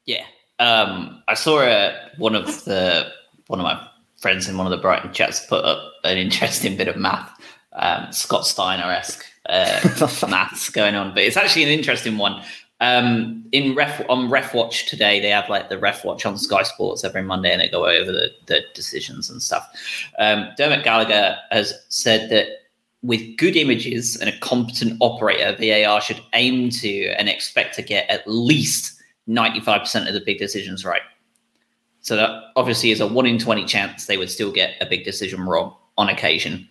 [0.07, 0.25] Yeah.
[0.59, 3.11] Um, I saw a, one of the
[3.47, 6.89] one of my friends in one of the Brighton chats put up an interesting bit
[6.89, 7.31] of math,
[7.75, 9.81] um, Scott Steiner esque uh,
[10.29, 12.43] maths going on, but it's actually an interesting one.
[12.83, 16.65] Um, in ref on Ref Watch today, they have like the Ref Watch on Sky
[16.65, 19.69] Sports every Monday, and they go over the, the decisions and stuff.
[20.19, 22.49] Um, Dermot Gallagher has said that
[23.03, 28.11] with good images and a competent operator, VAR should aim to and expect to get
[28.11, 31.03] at least 95% of the big decisions right.
[32.01, 35.05] So that obviously is a one in 20 chance they would still get a big
[35.05, 36.69] decision wrong on occasion.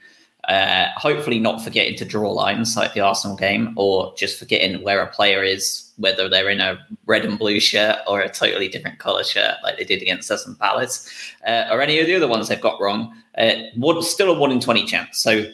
[0.48, 5.02] Uh, hopefully, not forgetting to draw lines like the Arsenal game, or just forgetting where
[5.02, 9.00] a player is, whether they're in a red and blue shirt or a totally different
[9.00, 11.10] color shirt, like they did against Crystal Palace,
[11.48, 13.16] uh, or any of the other ones they've got wrong.
[13.38, 13.54] Uh,
[14.02, 15.22] still a one in twenty chance.
[15.22, 15.46] So,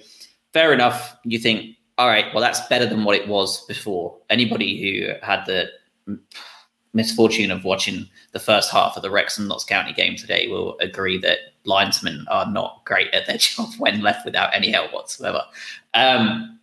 [0.54, 1.16] fair enough.
[1.24, 4.18] You think, all right, well, that's better than what it was before.
[4.30, 5.70] Anybody who had the
[6.94, 11.18] misfortune of watching the first half of the Wrexham Notts County game today will agree
[11.20, 15.44] that linesmen are not great at their job when left without any help whatsoever.
[15.94, 16.57] Um,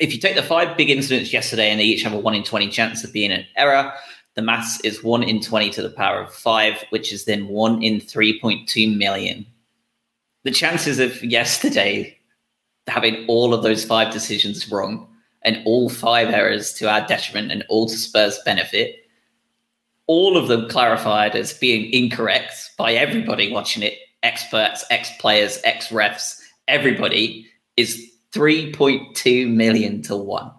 [0.00, 2.42] if you take the five big incidents yesterday and they each have a one in
[2.42, 3.92] 20 chance of being an error,
[4.34, 7.82] the maths is one in 20 to the power of five, which is then one
[7.82, 9.46] in 3.2 million.
[10.44, 12.18] The chances of yesterday
[12.88, 15.08] having all of those five decisions wrong
[15.42, 18.96] and all five errors to our detriment and all to Spurs' benefit
[20.06, 25.88] all of them clarified as being incorrect by everybody watching it experts, ex players, ex
[25.88, 30.50] refs, everybody is 3.2 million to one.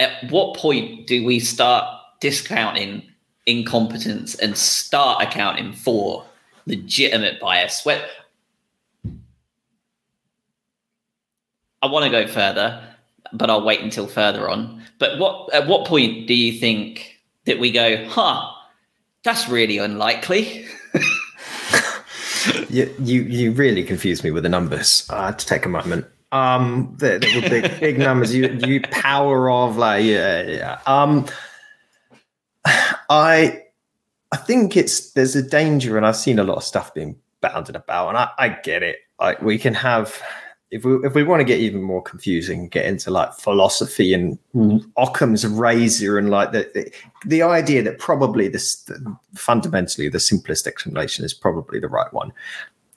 [0.00, 1.84] At what point do we start
[2.20, 3.02] discounting
[3.46, 6.24] incompetence and start accounting for
[6.66, 7.84] legitimate bias?
[7.84, 8.04] Where
[11.82, 12.82] I want to go further,
[13.32, 14.82] but I'll wait until further on.
[14.98, 18.50] But what at what point do you think that we go, huh,
[19.22, 20.66] that's really unlikely.
[22.70, 25.06] you, you you really confuse me with the numbers.
[25.10, 26.06] I had to take a moment.
[26.34, 28.34] Um, there, there were big big numbers.
[28.34, 30.80] You you power of like yeah yeah.
[30.86, 31.26] Um,
[32.66, 33.62] I
[34.32, 37.76] I think it's there's a danger, and I've seen a lot of stuff being bounded
[37.76, 38.96] about, and I, I get it.
[39.20, 40.20] Like we can have
[40.72, 44.36] if we if we want to get even more confusing, get into like philosophy and
[44.96, 46.92] Occam's razor and like the the,
[47.24, 52.32] the idea that probably this the, fundamentally the simplest explanation is probably the right one.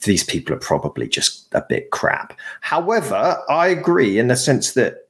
[0.03, 2.37] These people are probably just a bit crap.
[2.61, 5.07] However, I agree in the sense that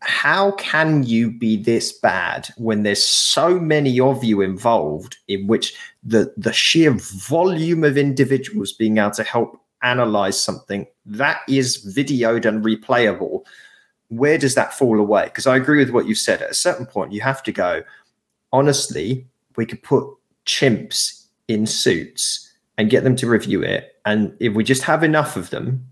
[0.00, 5.76] how can you be this bad when there's so many of you involved in which
[6.02, 12.44] the the sheer volume of individuals being able to help analyze something that is videoed
[12.44, 13.44] and replayable,
[14.08, 15.24] where does that fall away?
[15.24, 16.42] Because I agree with what you said.
[16.42, 17.82] At a certain point, you have to go,
[18.52, 19.26] honestly,
[19.56, 20.04] we could put
[20.46, 22.51] chimps in suits
[22.82, 23.96] and get them to review it.
[24.04, 25.86] And if we just have enough of them,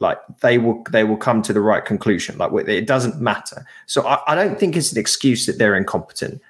[0.00, 2.36] like they will they will come to the right conclusion.
[2.36, 3.64] Like it doesn't matter.
[3.86, 6.42] So I, I don't think it's an excuse that they're incompetent,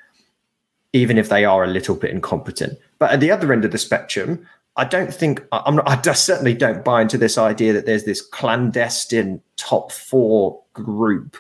[0.94, 2.78] even if they are a little bit incompetent.
[2.98, 6.54] But at the other end of the spectrum, I don't think I'm not, I certainly
[6.54, 11.36] don't buy into this idea that there's this clandestine top four group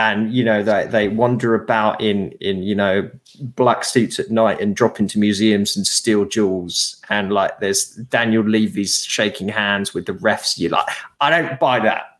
[0.00, 4.58] and you know they they wander about in in you know black suits at night
[4.58, 6.96] and drop into museums and steal jewels.
[7.10, 10.58] And like there's Daniel Levy's shaking hands with the refs.
[10.58, 10.86] You like
[11.20, 12.18] I don't buy that.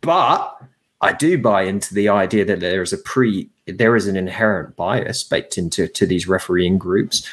[0.00, 0.62] But
[1.00, 4.76] I do buy into the idea that there is a pre, there is an inherent
[4.76, 7.28] bias baked into to these refereeing groups,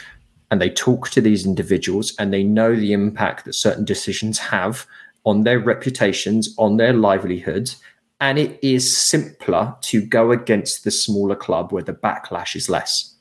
[0.50, 4.88] and they talk to these individuals and they know the impact that certain decisions have
[5.26, 7.78] on their reputations, on their livelihoods,
[8.20, 13.16] and it is simpler to go against the smaller club where the backlash is less.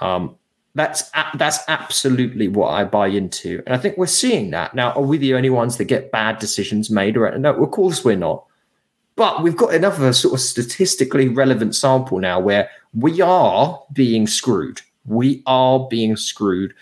[0.00, 0.36] Um,
[0.74, 4.92] that's that's absolutely what I buy into, and I think we're seeing that now.
[4.92, 7.16] Are we the only ones that get bad decisions made?
[7.16, 8.44] Or no, of course we're not.
[9.16, 13.80] But we've got enough of a sort of statistically relevant sample now where we are
[13.92, 14.80] being screwed.
[15.06, 16.74] We are being screwed,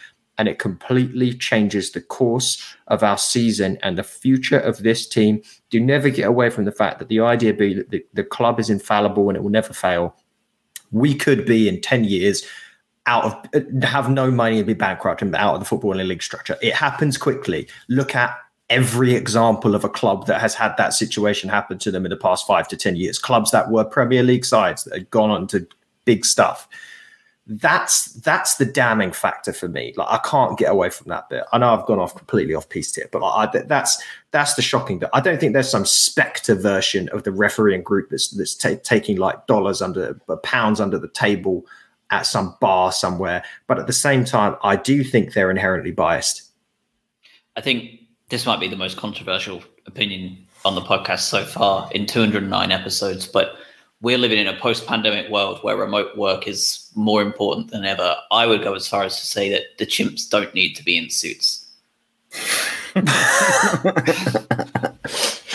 [0.43, 5.41] and it completely changes the course of our season and the future of this team.
[5.71, 8.59] Do never get away from the fact that the idea be that the, the club
[8.59, 10.17] is infallible and it will never fail.
[10.91, 12.45] We could be in 10 years
[13.07, 16.09] out of uh, have no money and be bankrupt and out of the football and
[16.09, 16.59] league structure.
[16.61, 17.69] It happens quickly.
[17.89, 18.37] Look at
[18.69, 22.17] every example of a club that has had that situation happen to them in the
[22.17, 23.17] past five to 10 years.
[23.17, 25.69] Clubs that were Premier League sides that had gone on to
[26.05, 26.67] big stuff.
[27.47, 29.95] That's that's the damning factor for me.
[29.97, 31.43] Like I can't get away from that bit.
[31.53, 34.01] I know I've gone off completely off piece here, but I, that's
[34.31, 35.11] that's the shocking bit.
[35.13, 39.17] I don't think there's some spectre version of the refereeing group that's that's t- taking
[39.17, 41.67] like dollars under uh, pounds under the table
[42.11, 43.43] at some bar somewhere.
[43.67, 46.45] But at the same time, I do think they're inherently biased.
[47.57, 52.07] I think this might be the most controversial opinion on the podcast so far in
[52.07, 53.57] 209 episodes, but
[54.03, 58.17] we're living in a post pandemic world where remote work is more important than ever.
[58.33, 60.99] I would go as far as to say that the chimps don't need to be
[60.99, 61.71] in suits.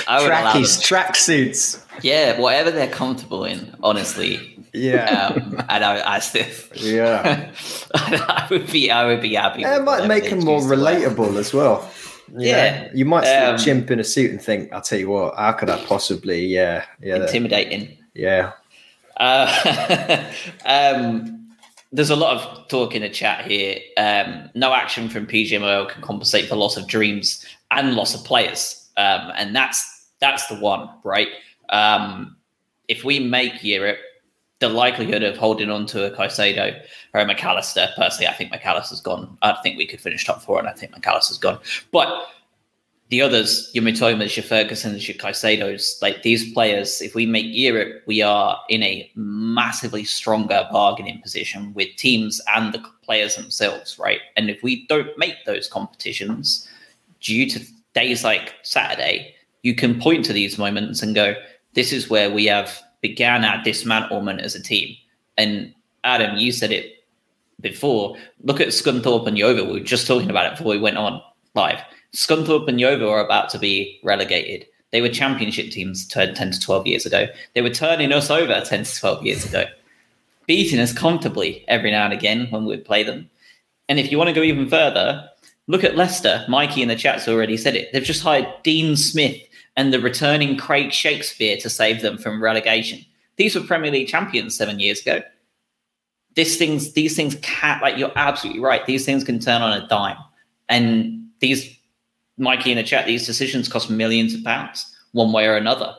[0.08, 1.86] Trackies, track suits.
[2.02, 4.54] Yeah, whatever they're comfortable in, honestly.
[4.74, 7.52] Yeah, um, and I, I still, yeah,
[7.96, 9.64] I would be, I would be happy.
[9.64, 11.90] it might make them more relatable as well.
[12.30, 15.00] You yeah, you might see um, a chimp in a suit and think, "I'll tell
[15.00, 17.98] you what, how could I possibly?" Yeah, yeah, intimidating.
[18.17, 18.53] Yeah.
[19.17, 20.32] Uh,
[20.65, 21.47] um,
[21.91, 23.80] there's a lot of talk in the chat here.
[23.97, 28.89] Um, no action from PGMOL can compensate for loss of dreams and loss of players,
[28.97, 31.30] um, and that's that's the one, right?
[31.69, 32.36] Um,
[32.88, 33.99] if we make Europe,
[34.60, 36.82] the likelihood of holding on to a Caicedo
[37.13, 39.38] or a Mac Allister, personally, I think Mac Allister's gone.
[39.41, 41.60] I think we could finish top four, and I think Mac Allister's gone.
[41.91, 42.27] But
[43.10, 48.04] the others, your Mitomas, your Ferguson's, your Caicedos, like these players, if we make Europe,
[48.06, 54.20] we are in a massively stronger bargaining position with teams and the players themselves, right?
[54.36, 56.67] And if we don't make those competitions
[57.22, 61.34] due to days like Saturday, you can point to these moments and go,
[61.74, 64.96] this is where we have began our dismantlement as a team.
[65.38, 67.06] And Adam, you said it
[67.62, 68.17] before.
[68.43, 69.67] Look at Scunthorpe and Yeovil.
[69.67, 71.22] We were just talking about it before we went on
[71.54, 71.80] live.
[72.15, 74.65] Scunthorpe and Yeovil are about to be relegated.
[74.91, 77.28] They were championship teams 10 to 12 years ago.
[77.54, 79.65] They were turning us over 10 to 12 years ago,
[80.46, 83.30] beating us comfortably every now and again when we'd play them.
[83.89, 85.30] And if you want to go even further,
[85.67, 86.46] look at Leicester.
[86.48, 87.91] Mikey in the chat's already said it.
[87.91, 89.41] They've just hired Dean Smith
[89.76, 93.06] and the returning Craig Shakespeare to save them from relegation.
[93.36, 95.22] These were Premier League champions seven years ago.
[96.36, 98.86] These things, these things can't like you're absolutely right.
[98.86, 100.17] These things can turn on a dime.
[100.70, 101.77] And these
[102.38, 105.95] Mikey in the chat, these decisions cost millions of pounds, one way or another.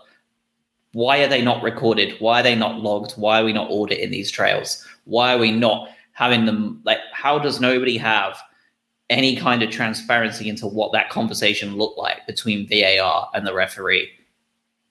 [0.93, 2.15] Why are they not recorded?
[2.19, 3.13] Why are they not logged?
[3.13, 4.87] Why are we not auditing these trails?
[5.05, 8.41] Why are we not having them like how does nobody have
[9.11, 14.11] any kind of transparency into what that conversation looked like between VAR and the referee.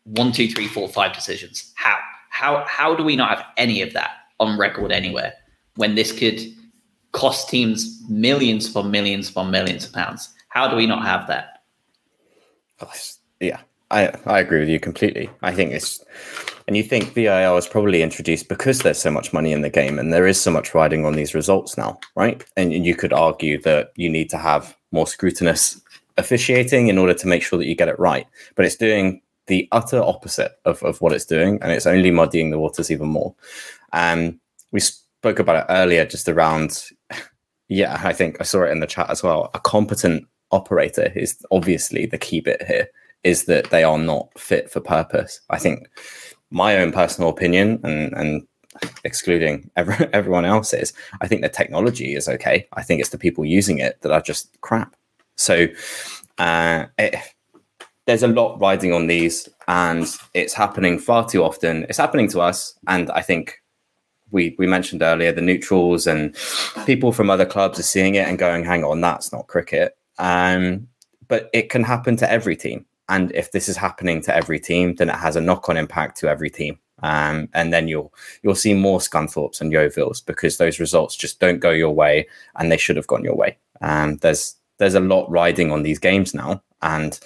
[0.05, 1.71] One, two, three, four, five decisions.
[1.75, 1.97] How?
[2.29, 5.33] How how do we not have any of that on record anywhere
[5.75, 6.39] when this could
[7.12, 10.29] cost teams millions upon millions upon millions of pounds?
[10.58, 11.62] How do we not have that?
[13.39, 13.60] Yeah,
[13.91, 15.30] I, I agree with you completely.
[15.43, 16.04] I think it's,
[16.67, 20.00] and you think VAR was probably introduced because there's so much money in the game
[20.00, 22.43] and there is so much riding on these results now, right?
[22.58, 25.80] And you could argue that you need to have more scrutinous
[26.17, 28.26] officiating in order to make sure that you get it right.
[28.56, 32.49] But it's doing the utter opposite of, of what it's doing and it's only muddying
[32.49, 33.36] the waters even more.
[33.93, 34.39] Um,
[34.72, 36.82] we spoke about it earlier just around,
[37.68, 39.51] yeah, I think I saw it in the chat as well.
[39.53, 42.89] A competent operator is obviously the key bit here
[43.24, 45.41] is that they are not fit for purpose.
[45.50, 45.89] I think
[46.50, 48.48] my own personal opinion and and
[49.04, 52.68] excluding every, everyone else's, I think the technology is okay.
[52.74, 54.95] I think it's the people using it that are just crap.
[55.36, 55.68] So
[56.38, 57.16] uh, it,
[58.06, 61.86] there's a lot riding on these, and it's happening far too often.
[61.89, 63.62] It's happening to us, and I think
[64.32, 66.36] we we mentioned earlier the neutrals and
[66.86, 70.88] people from other clubs are seeing it and going, "Hang on, that's not cricket." Um,
[71.28, 74.95] but it can happen to every team And if this is happening to every team,
[74.95, 76.80] then it has a knock-on impact to every team.
[77.03, 78.11] Um, and then you'll
[78.41, 82.72] you'll see more Scunthorpes and Yeovils because those results just don't go your way, and
[82.72, 83.57] they should have gone your way.
[83.82, 87.20] Um, there's there's a lot riding on these games now, and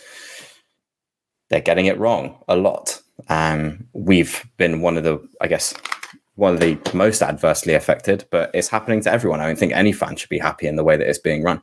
[1.49, 3.01] they're getting it wrong a lot.
[3.29, 5.73] Um, we've been one of the, I guess,
[6.35, 9.39] one of the most adversely affected, but it's happening to everyone.
[9.39, 11.61] I don't think any fan should be happy in the way that it's being run.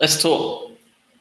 [0.00, 0.70] Let's talk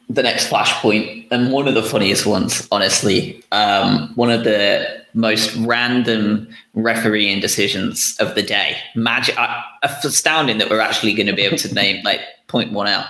[0.10, 3.44] the next flashpoint and one of the funniest ones, honestly.
[3.52, 8.78] Um, one of the most random refereeing decisions of the day.
[8.96, 12.88] Magic, uh, astounding that we're actually going to be able to name like point one
[12.88, 13.06] out.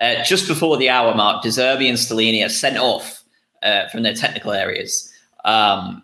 [0.00, 3.24] Uh, just before the hour mark, De Zerbi and Stellini are sent off
[3.62, 5.12] uh, from their technical areas.
[5.44, 6.02] Um,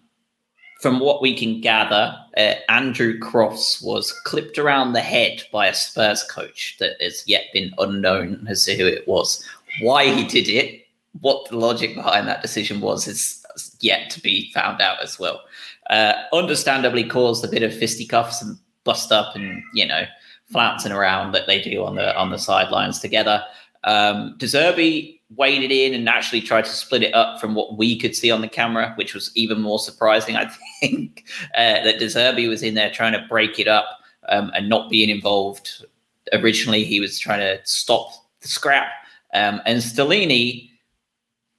[0.81, 5.75] from what we can gather, uh, Andrew Crofts was clipped around the head by a
[5.75, 9.47] Spurs coach that has yet been unknown as to who it was.
[9.83, 10.87] Why he did it,
[11.21, 13.45] what the logic behind that decision was, is
[13.81, 15.43] yet to be found out as well.
[15.91, 20.05] Uh, understandably, caused a bit of fisticuffs and bust up and you know
[20.51, 23.43] flouncing around that they do on the on the sidelines together.
[23.85, 27.99] Um, De Zerbi waded in and actually tried to split it up from what we
[27.99, 30.51] could see on the camera, which was even more surprising, I
[30.81, 31.25] think,
[31.55, 33.87] uh, that De Zerbi was in there trying to break it up
[34.29, 35.85] um, and not being involved.
[36.33, 38.11] Originally, he was trying to stop
[38.41, 38.91] the scrap.
[39.33, 40.71] Um, and Stellini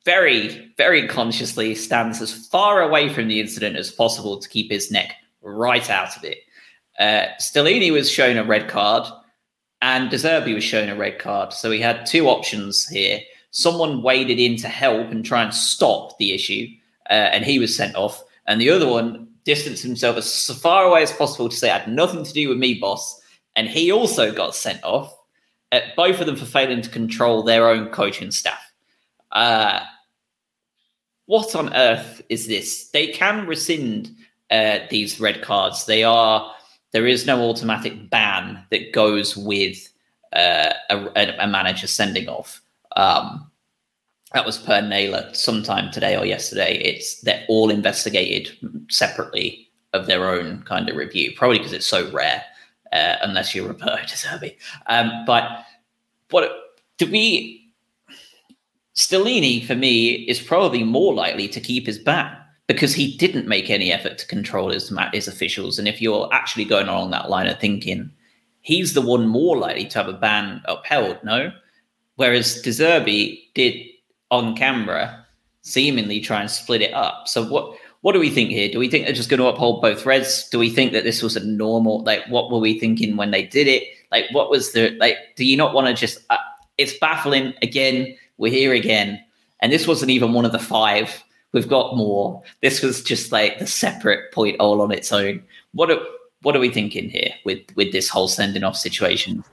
[0.03, 4.91] very, very consciously stands as far away from the incident as possible to keep his
[4.91, 6.39] neck right out of it.
[6.99, 9.07] Uh, Stellini was shown a red card
[9.81, 11.53] and De Zerbi was shown a red card.
[11.53, 13.19] So he had two options here
[13.51, 16.67] someone waded in to help and try and stop the issue,
[17.09, 18.23] uh, and he was sent off.
[18.47, 21.87] And the other one distanced himself as far away as possible to say, "I had
[21.91, 23.21] nothing to do with me, boss."
[23.55, 25.15] And he also got sent off.
[25.71, 28.73] Uh, both of them for failing to control their own coaching staff.
[29.31, 29.81] Uh,
[31.25, 32.89] what on earth is this?
[32.89, 34.13] They can rescind
[34.49, 35.85] uh, these red cards.
[35.85, 36.53] They are
[36.91, 39.87] there is no automatic ban that goes with
[40.33, 42.61] uh, a, a, manager sending off.
[42.95, 43.51] Um,
[44.33, 46.77] that was per Naylor sometime today or yesterday.
[46.77, 48.51] It's they're all investigated
[48.89, 52.43] separately of their own kind of review, probably because it's so rare,
[52.93, 54.57] uh, unless you're Roberto De.
[54.87, 55.65] Um, but
[56.29, 56.49] what
[56.97, 57.57] do we?
[58.95, 62.37] Stellini, for me, is probably more likely to keep his ban
[62.67, 65.77] because he didn't make any effort to control his his officials.
[65.77, 68.11] And if you're actually going along that line of thinking,
[68.61, 71.17] he's the one more likely to have a ban upheld.
[71.23, 71.51] No,
[72.15, 73.75] Whereas De Zerbi did
[74.29, 75.25] on camera
[75.61, 77.27] seemingly try and split it up.
[77.27, 78.67] So what what do we think here?
[78.69, 80.49] Do we think they're just going to uphold both reds?
[80.49, 83.43] Do we think that this was a normal like what were we thinking when they
[83.43, 83.83] did it?
[84.11, 86.37] Like what was the like do you not want to just uh,
[86.77, 88.15] it's baffling again.
[88.37, 89.23] We're here again.
[89.61, 91.23] And this wasn't even one of the five.
[91.53, 92.41] We've got more.
[92.61, 95.43] This was just like the separate point all on its own.
[95.73, 95.99] What are,
[96.41, 99.43] what are we thinking here with with this whole sending off situation?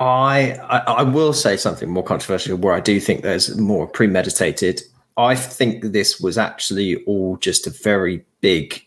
[0.00, 0.52] I,
[0.86, 4.80] I, will say something more controversial where I do think there's more premeditated.
[5.18, 8.82] I think this was actually all just a very big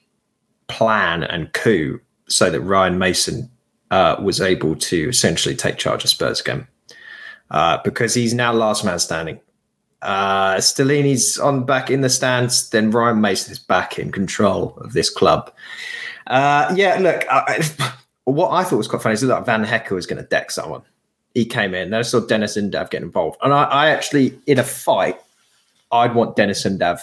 [0.68, 3.48] plan and coup so that Ryan Mason
[3.92, 6.68] uh, was able to essentially take charge of Spurs again
[7.52, 9.40] uh, because he's now last man standing.
[10.02, 14.94] Uh, Stellini's on back in the stands, then Ryan Mason is back in control of
[14.94, 15.54] this club.
[16.26, 17.64] Uh, yeah, look, I,
[18.24, 20.82] what I thought was quite funny is that Van Hecke was going to deck someone
[21.34, 21.94] he came in.
[21.94, 25.20] I saw Deniz Undav get involved, and I, I, actually, in a fight,
[25.92, 27.02] I'd want Deniz Undav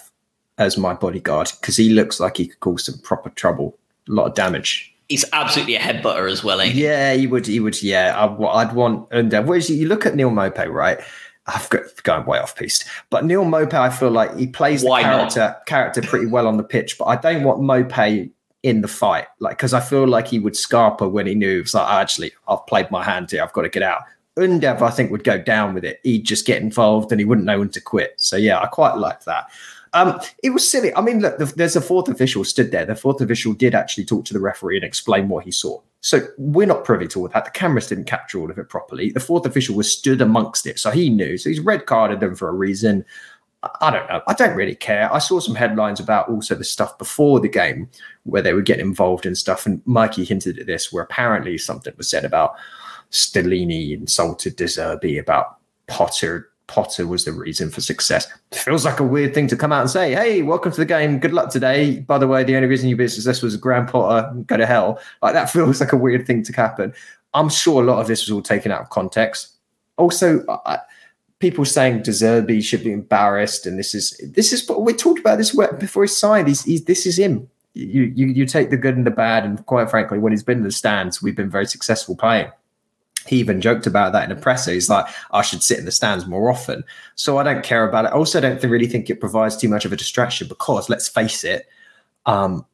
[0.58, 3.78] as my bodyguard because he looks like he could cause some proper trouble,
[4.08, 4.94] a lot of damage.
[5.08, 6.64] He's absolutely a headbutter as well?
[6.64, 7.46] Yeah, he would.
[7.46, 7.82] He would.
[7.82, 9.46] Yeah, I, would want Undav.
[9.46, 11.00] Whereas you look at Neal Maupay, right?
[11.46, 15.02] I've got going way off piste, but Neal Maupay, I feel like he plays Why
[15.02, 15.66] the character not?
[15.66, 18.30] character pretty well on the pitch, but I don't want Maupay
[18.62, 21.74] in the fight, like because I feel like he would scarper when he knew it's
[21.74, 24.02] like ah, actually I've played my hand here, I've got to get out.
[24.38, 26.00] Undav, I think, would go down with it.
[26.02, 28.14] He'd just get involved and he wouldn't know when to quit.
[28.16, 29.50] So, yeah, I quite like that.
[29.92, 30.94] Um, it was silly.
[30.94, 32.86] I mean, look, the, there's a fourth official stood there.
[32.86, 35.80] The fourth official did actually talk to the referee and explain what he saw.
[36.00, 37.44] So we're not privy to all that.
[37.44, 39.10] The cameras didn't capture all of it properly.
[39.10, 41.36] The fourth official was stood amongst it, so he knew.
[41.36, 43.04] So he's red carded them for a reason.
[43.82, 44.22] I don't know.
[44.26, 45.12] I don't really care.
[45.12, 47.90] I saw some headlines about also the stuff before the game
[48.22, 51.92] where they would get involved in stuff, and Mikey hinted at this, where apparently something
[51.98, 52.54] was said about
[53.11, 55.56] Stellini insulted De Zerbi about
[55.86, 56.50] Potter.
[56.66, 58.32] Potter was the reason for success.
[58.52, 61.18] Feels like a weird thing to come out and say, hey, welcome to the game.
[61.18, 61.98] Good luck today.
[61.98, 64.32] By the way, the only reason you be successful was Graham Potter.
[64.46, 65.00] Go to hell.
[65.20, 66.94] Like that feels like a weird thing to happen.
[67.34, 69.54] I'm sure a lot of this was all taken out of context.
[69.96, 70.78] Also, I,
[71.40, 75.38] people saying De Zerbi should be embarrassed, and this is this is we talked about
[75.38, 76.48] this before he signed.
[76.48, 77.48] He's, he's this is him.
[77.74, 80.58] You, you you take the good and the bad, and quite frankly, when he's been
[80.58, 82.50] in the stands, we've been very successful playing.
[83.30, 84.72] He even joked about that in a presser.
[84.72, 86.82] He's like, I should sit in the stands more often.
[87.14, 88.12] So I don't care about it.
[88.12, 91.44] Also, I don't really think it provides too much of a distraction because let's face
[91.44, 91.68] it,
[92.26, 92.66] um,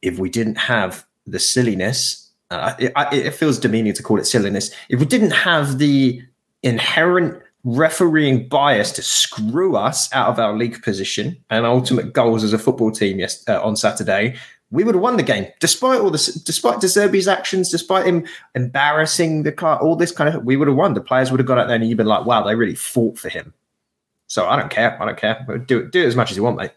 [0.00, 4.70] if we didn't have the silliness, uh, it, it feels demeaning to call it silliness.
[4.88, 6.22] If we didn't have the
[6.62, 12.52] inherent refereeing bias to screw us out of our league position and ultimate goals as
[12.52, 14.36] a football team yes, uh, on Saturday,
[14.70, 18.26] we would have won the game, despite all this, despite De Zerbi's actions, despite him
[18.54, 20.44] embarrassing the car, all this kind of.
[20.44, 20.94] We would have won.
[20.94, 23.18] The players would have got out there, and you'd been like, "Wow, they really fought
[23.18, 23.52] for him."
[24.28, 25.00] So I don't care.
[25.02, 25.44] I don't care.
[25.66, 25.90] Do it.
[25.90, 26.72] Do it as much as you want, mate.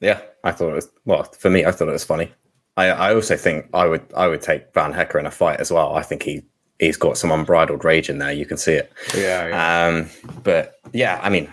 [0.00, 0.88] Yeah, I thought it was.
[1.04, 2.32] Well, for me, I thought it was funny.
[2.76, 4.02] I, I also think I would.
[4.16, 5.94] I would take Van Hecke in a fight as well.
[5.94, 6.42] I think he
[6.80, 8.32] he's got some unbridled rage in there.
[8.32, 8.92] You can see it.
[9.14, 9.48] Yeah.
[9.48, 9.86] yeah.
[9.86, 10.10] Um,
[10.42, 11.48] but yeah, I mean,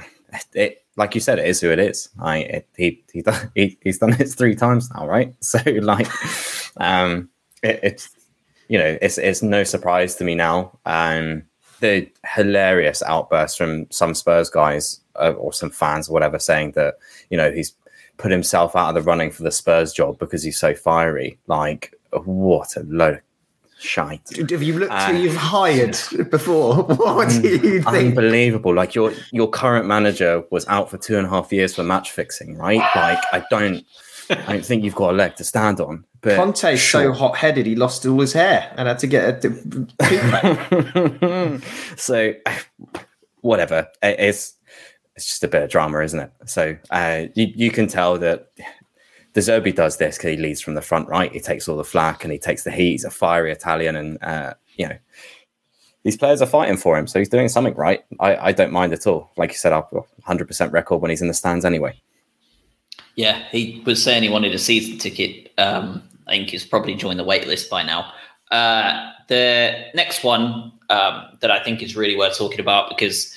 [0.54, 2.10] it, like you said, it is who it is.
[2.20, 3.24] I it, he he,
[3.56, 5.34] he he's done it three times now, right?
[5.42, 6.08] So like,
[6.78, 7.30] um,
[7.64, 8.10] it, it's
[8.68, 10.78] you know, it's it's no surprise to me now.
[10.86, 11.44] Um,
[11.80, 16.96] the hilarious outburst from some Spurs guys uh, or some fans or whatever saying that
[17.30, 17.74] you know he's
[18.18, 21.38] put himself out of the running for the Spurs job because he's so fiery.
[21.46, 21.94] Like,
[22.24, 23.22] what a load
[23.80, 24.50] shite.
[24.50, 25.98] Have you looked uh, who you've hired
[26.30, 26.84] before?
[26.84, 28.18] What do you think?
[28.18, 28.74] Unbelievable.
[28.74, 32.12] Like your your current manager was out for two and a half years for match
[32.12, 32.84] fixing, right?
[32.96, 33.86] Like I don't
[34.30, 36.06] I don't think you've got a leg to stand on.
[36.22, 37.04] But Conte's sure.
[37.04, 41.62] so hot headed he lost all his hair and had to get a
[41.98, 42.34] so
[43.42, 43.88] whatever.
[44.02, 44.54] It's
[45.16, 46.32] it's just a bit of drama, isn't it?
[46.46, 48.52] So uh, you you can tell that
[49.38, 51.32] De Zerbi does this because he leads from the front right.
[51.32, 52.94] He takes all the flack and he takes the heat.
[52.94, 54.98] He's a fiery Italian, and uh, you know
[56.02, 58.04] these players are fighting for him, so he's doing something right.
[58.20, 59.30] I, I don't mind at all.
[59.38, 59.84] Like you said, I've
[60.28, 62.02] 100% record when he's in the stands anyway.
[63.14, 65.52] Yeah, he was saying he wanted a season ticket.
[65.60, 68.12] Um, I think he's probably joined the wait list by now.
[68.50, 73.36] Uh, the next one um, that I think is really worth talking about because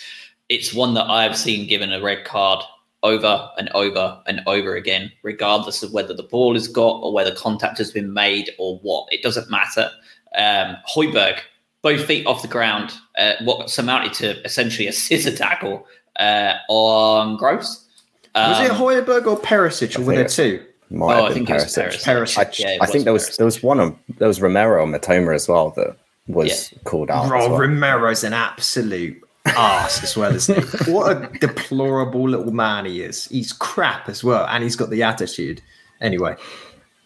[0.48, 2.64] it's one that I've seen given a red card
[3.02, 7.34] over and over and over again, regardless of whether the ball is got or whether
[7.34, 9.06] contact has been made or what.
[9.10, 9.90] It doesn't matter.
[10.36, 11.38] Um, Højbjerg,
[11.82, 15.86] both feet off the ground, uh, what amounted to essentially a scissor tackle
[16.18, 17.86] uh, on Gross.
[18.34, 20.64] Um, was it um, Højbjerg or Perisic, or were there two?
[20.90, 21.78] Might oh, I think Perisic.
[21.78, 22.36] it was Perisic.
[22.36, 22.66] Perisic.
[22.66, 25.34] I, yeah, I think there was there was one of there was Romero and Mitoma
[25.34, 25.96] as well that
[26.26, 26.78] was yeah.
[26.84, 27.28] called out.
[27.28, 27.58] Bro, well.
[27.58, 30.90] Romero's an absolute ass as well, isn't he?
[30.92, 33.26] what a deplorable little man he is.
[33.26, 35.62] He's crap as well, and he's got the attitude.
[36.00, 36.36] Anyway.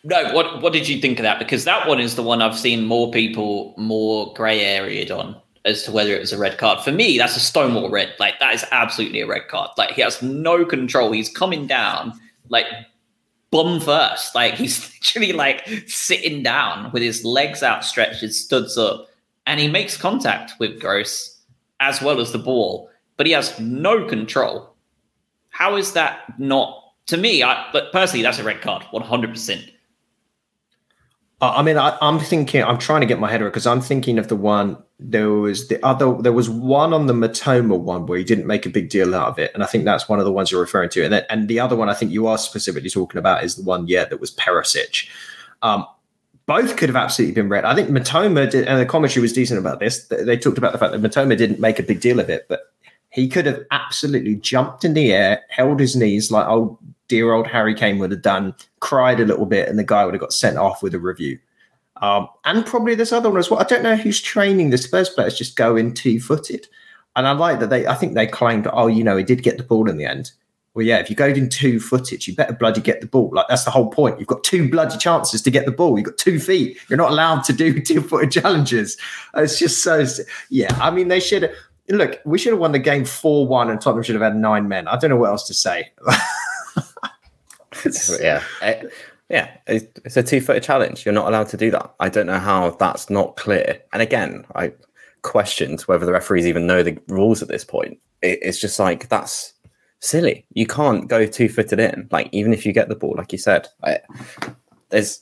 [0.05, 1.39] No, what what did you think of that?
[1.39, 5.83] Because that one is the one I've seen more people more grey areaed on as
[5.85, 6.81] to whether it was a red card.
[6.85, 8.13] For me, that's a stonewall red.
[8.19, 9.71] Like that is absolutely a red card.
[9.79, 11.13] Like he has no control.
[11.13, 12.13] He's coming down
[12.51, 12.67] like
[13.51, 14.35] bum first.
[14.35, 19.07] Like he's literally like sitting down with his legs outstretched, his studs up,
[19.47, 21.34] and he makes contact with Gross
[21.81, 24.75] as well as the ball, but he has no control.
[25.51, 26.81] How is that not?
[27.07, 29.71] To me, I but personally, that's a red card, one hundred percent.
[31.41, 32.63] I mean, I, am thinking.
[32.63, 34.79] I'm trying to get my head around because I'm thinking of the one.
[34.99, 36.17] There was the other.
[36.23, 39.29] There was one on the Mitoma one where he didn't make a big deal out
[39.29, 41.05] of it, and I think that's one of the ones you're referring to.
[41.05, 43.65] And then, and the other one I think you are specifically talking about is the
[43.65, 45.09] one, yeah, that was Perisic.
[45.63, 45.87] Um,
[46.47, 47.65] both could have absolutely been red.
[47.65, 50.07] I think Mitoma did, and the commentary was decent about this.
[50.09, 52.73] They talked about the fact that Mitoma didn't make a big deal of it, but
[53.11, 56.79] he could have absolutely jumped in the air, held his knees like old
[57.09, 60.15] dear old Harry Kane would have done, cried a little bit, and the guy would
[60.15, 61.39] have got sent off with a review.
[62.03, 63.61] Um, and probably this other one as well.
[63.61, 66.67] I don't know who's training the Spurs players just going two footed.
[67.17, 69.57] And I like that they, I think they claimed, oh, you know, he did get
[69.57, 70.33] the ball in the end
[70.75, 73.31] well, yeah, if you go in two footage, you better bloody get the ball.
[73.33, 74.19] Like that's the whole point.
[74.19, 75.97] You've got two bloody chances to get the ball.
[75.97, 76.79] You've got two feet.
[76.89, 78.99] You're not allowed to do two footed challenges.
[79.37, 80.05] It's just so.
[80.51, 81.53] Yeah, I mean, they should
[81.89, 82.21] look.
[82.25, 84.89] We should have won the game four one, and Tottenham should have had nine men.
[84.89, 85.93] I don't know what else to say.
[88.21, 88.43] yeah,
[89.31, 91.05] yeah, eh, it's a two footed challenge.
[91.05, 91.95] You're not allowed to do that.
[92.01, 93.81] I don't know how that's not clear.
[93.93, 94.73] And again, I
[95.23, 97.99] questioned whether the referees even know the rules at this point.
[98.23, 99.54] It's just like that's
[100.05, 100.45] silly.
[100.53, 102.09] You can't go two footed in.
[102.11, 104.01] Like even if you get the ball, like you said, I,
[104.91, 105.21] there's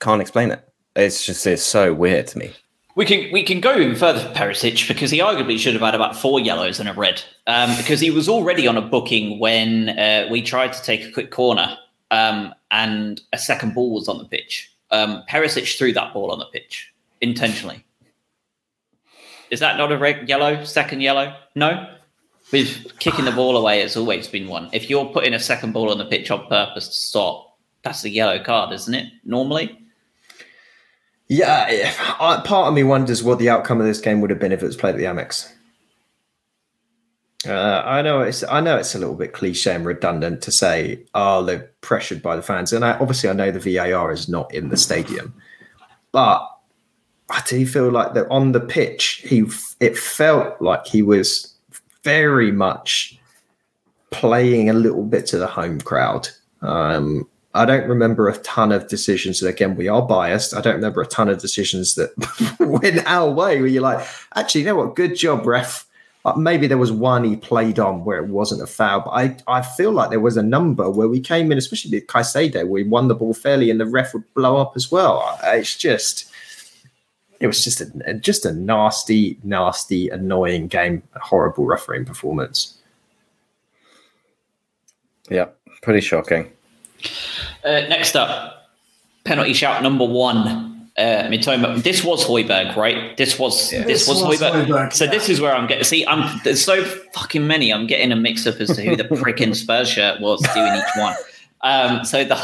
[0.00, 0.66] can't explain it.
[0.94, 2.52] It's just it's so weird to me.
[2.94, 5.94] We can we can go even further for Perisic because he arguably should have had
[5.94, 9.90] about four yellows and a red um, because he was already on a booking when
[9.90, 11.76] uh, we tried to take a quick corner
[12.10, 14.72] um, and a second ball was on the pitch.
[14.90, 17.84] Um, Perisic threw that ball on the pitch intentionally.
[19.50, 20.64] Is that not a red yellow?
[20.64, 21.34] Second yellow?
[21.54, 21.97] No.
[22.52, 24.68] With kicking the ball away, it's always been one.
[24.72, 28.10] If you're putting a second ball on the pitch on purpose to stop, that's a
[28.10, 29.12] yellow card, isn't it?
[29.24, 29.78] Normally.
[31.28, 31.92] Yeah, yeah.
[32.18, 34.62] I- part of me wonders what the outcome of this game would have been if
[34.62, 35.52] it was played at the Amex.
[37.46, 41.04] Uh, I know it's I know it's a little bit cliche and redundant to say,
[41.14, 44.52] oh, they're pressured by the fans, and I, obviously I know the VAR is not
[44.52, 45.32] in the stadium,
[46.10, 46.44] but
[47.30, 49.44] I do feel like that on the pitch, he
[49.78, 51.54] it felt like he was
[52.04, 53.18] very much
[54.10, 56.28] playing a little bit to the home crowd.
[56.62, 59.42] Um, I don't remember a ton of decisions.
[59.42, 60.54] And again, we are biased.
[60.54, 62.10] I don't remember a ton of decisions that
[62.60, 64.94] went our way where you're like, actually, you know what?
[64.94, 65.86] Good job, ref.
[66.24, 69.36] Uh, maybe there was one he played on where it wasn't a foul, but I,
[69.46, 72.66] I feel like there was a number where we came in, especially the Caicedo, where
[72.66, 75.38] we won the ball fairly and the ref would blow up as well.
[75.44, 76.30] It's just,
[77.40, 82.78] it was just a just a nasty, nasty, annoying game, a horrible refereeing performance.
[85.30, 85.46] Yeah,
[85.82, 86.50] pretty shocking.
[87.64, 88.70] Uh, next up,
[89.24, 90.66] penalty shout number one.
[90.96, 91.80] Uh, Mitoma.
[91.80, 93.16] This was Højbjerg, right?
[93.16, 94.66] This was this, This was, was Hoiberg.
[94.66, 95.10] Højbjerg, So yeah.
[95.12, 95.84] this is where I'm getting.
[95.84, 97.72] See, I'm there's so fucking many.
[97.72, 100.96] I'm getting a mix up as to who the frickin' Spurs shirt was doing each
[100.96, 101.14] one.
[101.62, 102.34] Um, so the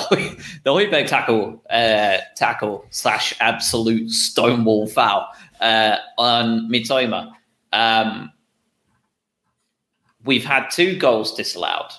[0.64, 5.28] the Højbjerg tackle uh, tackle slash absolute stonewall foul
[5.60, 7.32] uh, on Mitoma.
[7.72, 8.32] Um,
[10.24, 11.92] we've had two goals disallowed.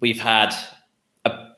[0.00, 0.54] We've had
[1.24, 1.48] a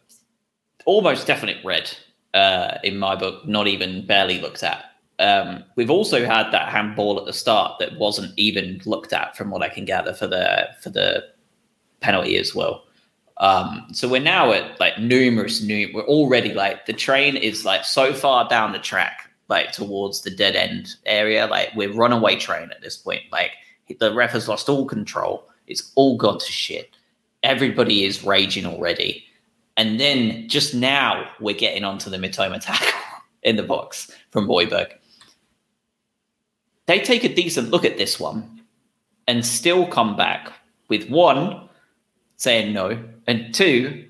[0.84, 1.90] almost definite red
[2.34, 4.84] uh, in my book, not even barely looked at.
[5.20, 9.50] Um, we've also had that handball at the start that wasn't even looked at, from
[9.50, 11.24] what I can gather, for the for the
[12.00, 12.84] penalty as well.
[13.40, 15.90] Um, so we're now at like numerous new.
[15.94, 20.30] We're already like the train is like so far down the track, like towards the
[20.30, 21.46] dead end area.
[21.46, 23.22] Like we're runaway train at this point.
[23.30, 23.52] Like
[24.00, 25.48] the ref has lost all control.
[25.66, 26.90] It's all gone to shit.
[27.42, 29.24] Everybody is raging already.
[29.76, 32.88] And then just now we're getting onto the Mitoma tackle
[33.44, 34.92] in the box from Højbjerg.
[36.86, 38.62] They take a decent look at this one
[39.28, 40.52] and still come back
[40.88, 41.68] with one
[42.38, 42.98] saying no,
[43.28, 44.06] and two,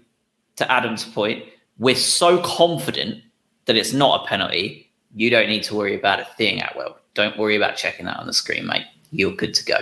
[0.56, 1.44] to Adam's point,
[1.78, 3.22] we're so confident
[3.66, 4.90] that it's not a penalty.
[5.14, 6.94] You don't need to worry about a thing, Attwell.
[7.14, 8.86] Don't worry about checking that on the screen, mate.
[9.10, 9.76] You're good to go.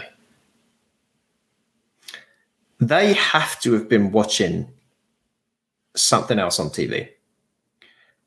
[2.79, 4.69] They have to have been watching
[5.95, 7.09] something else on TV.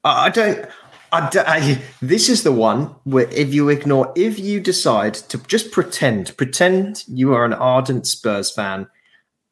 [0.04, 0.66] I I don't.
[1.12, 5.40] I, don't- I- this is the one where if you ignore, if you decide to
[5.48, 8.88] just pretend, pretend you are an ardent Spurs fan,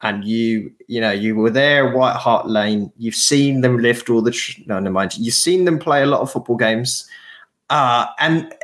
[0.02, 2.92] and you, you know, you were there, White Hart Lane.
[2.96, 4.30] You've seen them lift all the.
[4.30, 5.16] Tr- no, never mind.
[5.18, 7.08] You've seen them play a lot of football games,
[7.70, 8.54] uh, and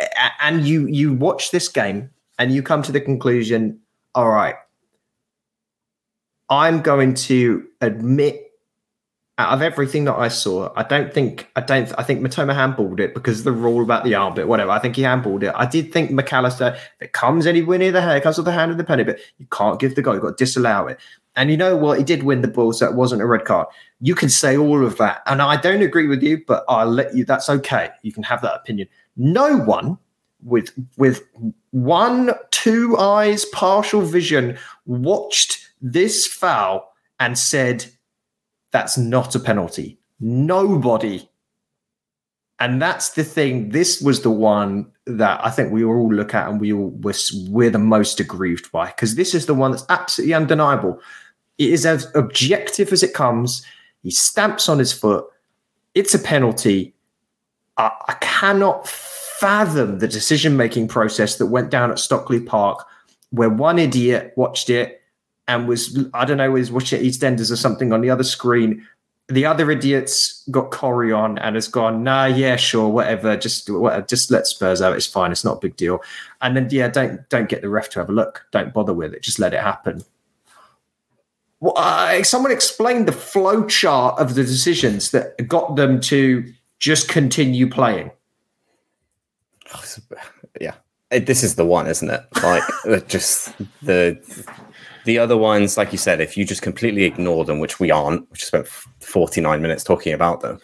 [0.41, 3.81] and you you watch this game and you come to the conclusion.
[4.15, 4.55] All right,
[6.49, 8.45] I'm going to admit
[9.37, 13.01] out of everything that I saw, I don't think I don't I think Mitoma handballed
[13.01, 14.71] it because the rule about the arm bit, whatever.
[14.71, 15.53] I think he handballed it.
[15.57, 18.53] I did think Mac Allister, if it comes anywhere near the hair, comes with the
[18.53, 21.01] hand of the penny, but you can't give the goal, you've got to disallow it.
[21.37, 21.99] And you know what?
[21.99, 23.67] He did win the ball, so it wasn't a red card.
[24.01, 25.23] You can say all of that.
[25.27, 27.91] And I don't agree with you, but I'll let you that's okay.
[28.03, 28.89] You can have that opinion.
[29.17, 29.99] No one
[30.45, 31.23] with with
[31.71, 34.57] one, two eyes, partial vision,
[34.87, 37.87] watched this foul and said,
[38.71, 39.99] that's not a penalty.
[40.21, 41.29] Nobody.
[42.61, 43.71] And that's the thing.
[43.71, 47.15] This was the one that I think we all look at and we all we're,
[47.49, 51.01] we're the most aggrieved by because this is the one that's absolutely undeniable.
[51.59, 53.65] It is as objective as it comes.
[54.03, 55.27] He stamps on his foot.
[55.95, 56.95] It's a penalty.
[57.77, 62.87] I, I cannot fathom the decision making process that went down at Stockley Park,
[63.31, 65.03] where one idiot watched it
[65.49, 68.87] and was I don't know was watching EastEnders or something on the other screen.
[69.29, 74.05] The other idiots got Corey on and has gone, nah, yeah, sure, whatever, just whatever,
[74.07, 74.97] just let Spurs out.
[74.97, 76.01] It's fine, it's not a big deal.
[76.43, 78.47] And then yeah, don't don't get the ref to have a look.
[78.53, 79.23] Don't bother with it.
[79.23, 80.03] Just let it happen.
[81.65, 86.45] Well, uh, someone explained the flow chart of the decisions that got them to
[86.79, 88.11] just continue playing.
[90.61, 90.75] yeah.
[91.11, 92.23] It- this is the one isn't it?
[92.43, 94.21] Like just the
[95.07, 98.31] the other ones like you said if you just completely ignore them which we aren't
[98.31, 100.61] we spent 49 minutes talking about them.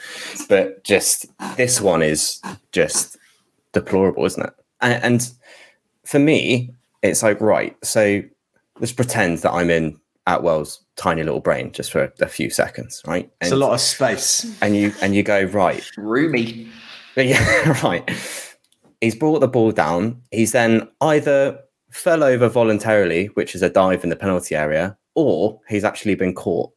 [0.50, 1.26] But just
[1.56, 2.42] this one is
[2.72, 3.16] just
[3.72, 4.52] deplorable isn't it?
[4.82, 5.30] And, and
[6.04, 8.22] for me it's like right so
[8.80, 13.30] let's pretend that i'm in Attwell's tiny little brain just for a few seconds right
[13.40, 14.56] It's a lot of space.
[14.60, 16.68] and you and you go right Roomy.
[17.16, 18.08] yeah, right.
[19.00, 20.20] he's brought the ball down.
[20.30, 21.58] He's then either
[21.90, 26.34] fell over voluntarily, which is a dive in the penalty area, or he's actually been
[26.34, 26.70] caught.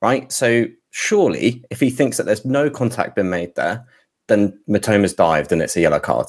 [0.00, 0.30] Right.
[0.30, 3.84] So surely, if he thinks that there's no contact been made there,
[4.28, 6.26] then Mitoma's dived and it's a yellow card.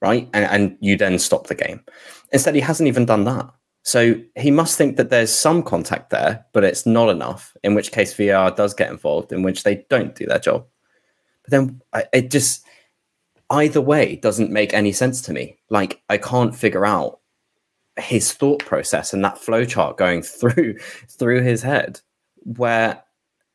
[0.00, 0.28] Right.
[0.32, 1.84] And, and you then stop the game.
[2.32, 3.48] Instead, he hasn't even done that.
[3.82, 7.90] So he must think that there's some contact there, but it's not enough, in which
[7.90, 10.66] case VR does get involved, in which they don't do their job.
[11.42, 12.64] But then it just,
[13.50, 15.58] either way, doesn't make any sense to me.
[15.68, 17.18] Like, I can't figure out
[17.98, 20.78] his thought process and that flowchart going through
[21.08, 22.00] through his head
[22.44, 23.02] where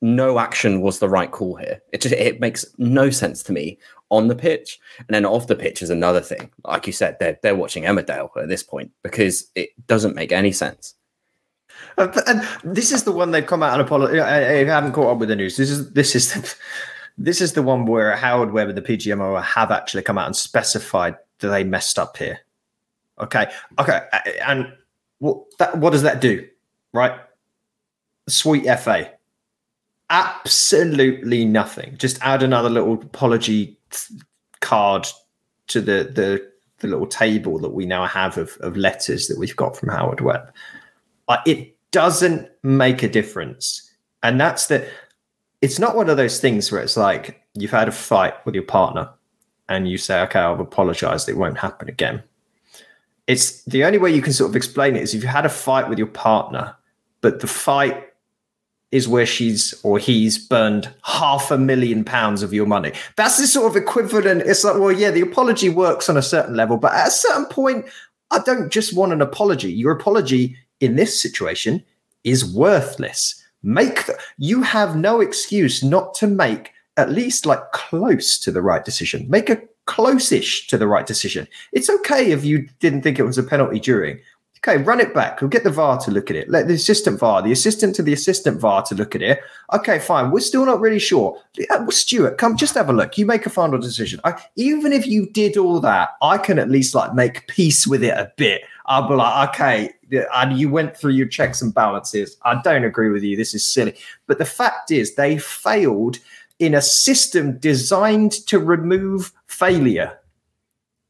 [0.01, 1.81] no action was the right call here.
[1.91, 3.79] It just it makes no sense to me
[4.09, 6.49] on the pitch, and then off the pitch is another thing.
[6.63, 10.51] Like you said, they're they're watching Emmerdale at this point because it doesn't make any
[10.51, 10.95] sense.
[11.97, 14.19] Uh, and this is the one they've come out and apologize.
[14.19, 15.57] I, I haven't caught up with the news.
[15.57, 16.55] This is this is the,
[17.17, 20.35] this is the one where Howard Webb and the PGMO have actually come out and
[20.35, 22.39] specified that they messed up here.
[23.19, 24.01] Okay, okay,
[24.45, 24.71] and
[25.19, 26.47] what that what does that do,
[26.93, 27.19] right?
[28.29, 29.16] Sweet FA
[30.09, 31.95] absolutely nothing.
[31.97, 33.77] Just add another little apology
[34.61, 35.07] card
[35.67, 39.55] to the the, the little table that we now have of, of letters that we've
[39.55, 40.51] got from Howard Webb.
[41.27, 43.91] Uh, it doesn't make a difference,
[44.23, 44.87] and that's the.
[45.61, 48.63] It's not one of those things where it's like you've had a fight with your
[48.63, 49.09] partner,
[49.67, 51.27] and you say, "Okay, I've apologized.
[51.27, 52.23] It won't happen again."
[53.25, 55.49] It's the only way you can sort of explain it is if you had a
[55.49, 56.73] fight with your partner,
[57.19, 58.06] but the fight
[58.91, 62.93] is where she's or he's burned half a million pounds of your money.
[63.15, 64.43] That's the sort of equivalent.
[64.43, 67.45] It's like, well, yeah, the apology works on a certain level, but at a certain
[67.45, 67.85] point,
[68.31, 69.71] I don't just want an apology.
[69.71, 71.83] Your apology in this situation
[72.23, 73.43] is worthless.
[73.63, 78.61] Make the, you have no excuse not to make at least like close to the
[78.61, 79.25] right decision.
[79.29, 81.47] Make a close-ish to the right decision.
[81.71, 84.19] It's okay if you didn't think it was a penalty during.
[84.57, 85.39] Okay, run it back.
[85.39, 86.49] We'll get the VAR to look at it.
[86.49, 89.39] Let the assistant VAR, the assistant to the assistant VAR to look at it.
[89.73, 90.31] Okay, fine.
[90.31, 91.39] We're still not really sure.
[91.69, 93.17] Uh, Stuart, come just have a look.
[93.17, 94.19] You make a final decision.
[94.23, 98.03] I, even if you did all that, I can at least like make peace with
[98.03, 98.61] it a bit.
[98.87, 99.93] I'll be like, okay,
[100.33, 102.37] and you went through your checks and balances.
[102.43, 103.35] I don't agree with you.
[103.35, 103.95] This is silly.
[104.25, 106.17] But the fact is, they failed
[106.59, 110.17] in a system designed to remove failure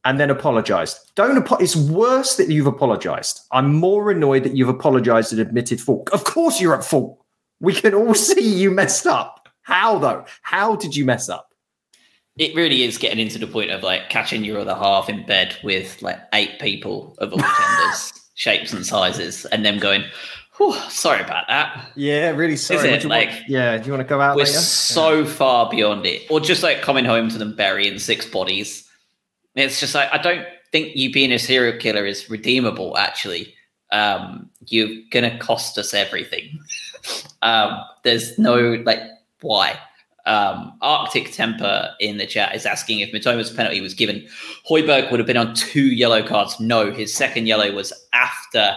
[0.08, 0.98] and then apologized.
[1.16, 3.42] Don't apo- it's worse that you've apologized.
[3.52, 6.08] I'm more annoyed that you've apologized and admitted fault.
[6.14, 7.22] Of course you're at fault.
[7.60, 9.50] We can all see you messed up.
[9.60, 10.24] How though?
[10.40, 11.52] How did you mess up?
[12.38, 15.58] It really is getting into the point of like catching your other half in bed
[15.62, 20.04] with like eight people of all genders, shapes and sizes, and them going,
[20.88, 21.90] sorry about that.
[21.96, 22.88] Yeah, really sorry.
[22.92, 23.08] Is it?
[23.08, 24.36] Like, want, yeah, do you want to go out?
[24.36, 24.58] We're later?
[24.58, 25.28] so yeah.
[25.28, 28.87] far beyond it, or just like coming home to them burying six bodies
[29.60, 32.96] it's just like I don't think you being a serial killer is redeemable.
[32.96, 33.54] Actually,
[33.92, 36.58] um, you're gonna cost us everything.
[37.42, 39.00] um, there's no like
[39.40, 39.78] why.
[40.26, 44.28] Um, Arctic Temper in the chat is asking if Mitoma's penalty was given.
[44.68, 46.60] Højbjerg would have been on two yellow cards.
[46.60, 48.76] No, his second yellow was after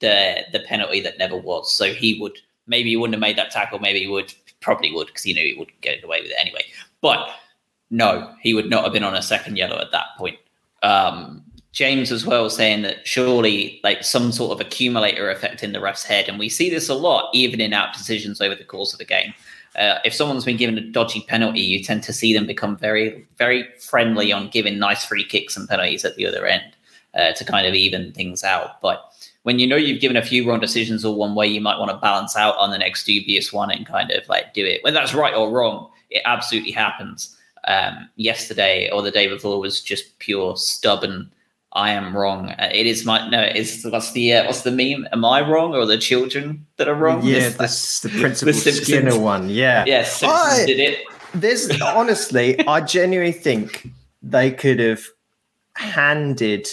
[0.00, 1.72] the the penalty that never was.
[1.72, 3.78] So he would maybe he wouldn't have made that tackle.
[3.78, 6.64] Maybe he would probably would because he knew he would get away with it anyway.
[7.00, 7.30] But
[7.90, 10.38] no, he would not have been on a second yellow at that point.
[10.82, 15.80] Um, James as well saying that surely like some sort of accumulator effect in the
[15.80, 18.92] ref's head, and we see this a lot even in out decisions over the course
[18.92, 19.32] of the game.
[19.76, 23.24] Uh, if someone's been given a dodgy penalty, you tend to see them become very,
[23.38, 26.64] very friendly on giving nice free kicks and penalties at the other end
[27.14, 28.80] uh, to kind of even things out.
[28.80, 29.00] But
[29.44, 31.92] when you know you've given a few wrong decisions or one way, you might want
[31.92, 34.82] to balance out on the next dubious one and kind of like do it.
[34.82, 37.36] Whether that's right or wrong, it absolutely happens
[37.66, 41.30] um, yesterday or the day before was just pure stubborn.
[41.72, 42.50] I am wrong.
[42.50, 43.40] Uh, it is my no.
[43.42, 45.06] It's what's the uh, what's the meme?
[45.12, 47.22] Am I wrong or the children that are wrong?
[47.22, 49.48] Yeah, that's the principal the Skinner one.
[49.48, 50.98] Yeah, yes, yeah, I, did it.
[51.32, 53.88] There's honestly, I genuinely think
[54.20, 55.04] they could have
[55.74, 56.68] handed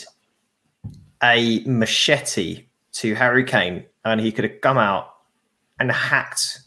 [1.22, 5.14] a machete to Harry Kane, and he could have come out
[5.80, 6.60] and hacked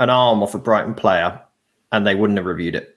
[0.00, 1.40] an arm off a Brighton player,
[1.92, 2.95] and they wouldn't have reviewed it.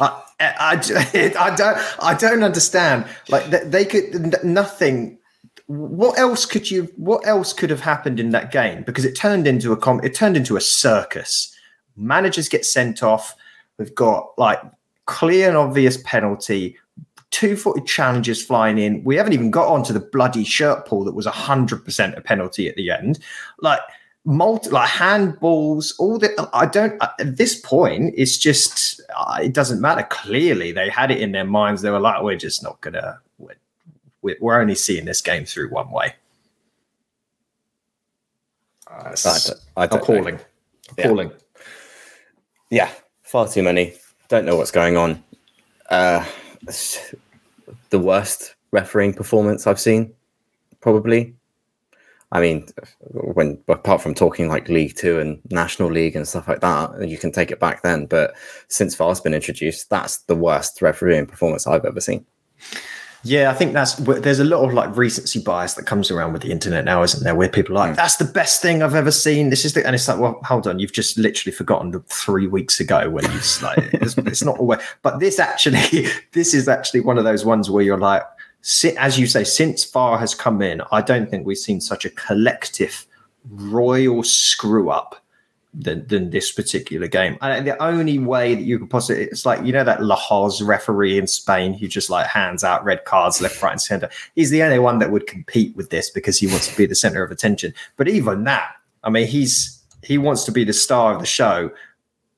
[0.00, 3.06] I, I, I, don't I don't understand.
[3.28, 5.18] Like they could nothing.
[5.66, 6.92] What else could you?
[6.96, 8.82] What else could have happened in that game?
[8.82, 10.00] Because it turned into a com.
[10.02, 11.54] It turned into a circus.
[11.96, 13.34] Managers get sent off.
[13.78, 14.60] We've got like
[15.06, 16.76] clear and obvious penalty.
[17.30, 19.02] Two footed challenges flying in.
[19.04, 22.68] We haven't even got onto the bloody shirt pull that was hundred percent a penalty
[22.68, 23.18] at the end.
[23.60, 23.80] Like
[24.24, 26.48] multi like handballs, all the.
[26.52, 27.00] I don't.
[27.02, 30.02] At this point, it's just uh, it doesn't matter.
[30.04, 31.82] Clearly, they had it in their minds.
[31.82, 33.20] They were like, "We're just not gonna.
[34.22, 36.14] We're, we're only seeing this game through one way."
[38.90, 40.14] Uh, I don't, I don't know.
[40.14, 40.40] appalling.
[40.98, 41.04] Yeah.
[41.04, 41.32] Appalling.
[42.70, 42.90] yeah,
[43.22, 43.94] far too many.
[44.28, 45.22] Don't know what's going on.
[45.90, 46.24] Uh,
[47.90, 50.14] the worst refereeing performance I've seen,
[50.80, 51.34] probably.
[52.32, 52.66] I mean,
[53.10, 57.18] when apart from talking like League Two and National League and stuff like that, you
[57.18, 58.06] can take it back then.
[58.06, 58.34] But
[58.68, 62.24] since VAR's been introduced, that's the worst refereeing performance I've ever seen.
[63.24, 66.42] Yeah, I think that's there's a lot of like recency bias that comes around with
[66.42, 67.36] the internet now, isn't there?
[67.36, 67.96] Where people are like, hmm.
[67.96, 70.66] "That's the best thing I've ever seen." This is the, and it's like, well, hold
[70.66, 74.58] on, you've just literally forgotten the three weeks ago when you like, it's, it's not
[74.58, 74.80] always.
[75.02, 78.24] But this actually, this is actually one of those ones where you're like,
[78.96, 82.10] as you say, since VAR has come in, I don't think we've seen such a
[82.10, 83.06] collective
[83.50, 85.16] royal screw up
[85.74, 87.38] than, than this particular game.
[87.40, 91.18] And the only way that you could possibly, it's like, you know, that Lahoz referee
[91.18, 94.10] in Spain who just like hands out red cards left, right, and center.
[94.34, 96.94] He's the only one that would compete with this because he wants to be the
[96.94, 97.72] center of attention.
[97.96, 101.70] But even that, I mean, he's, he wants to be the star of the show,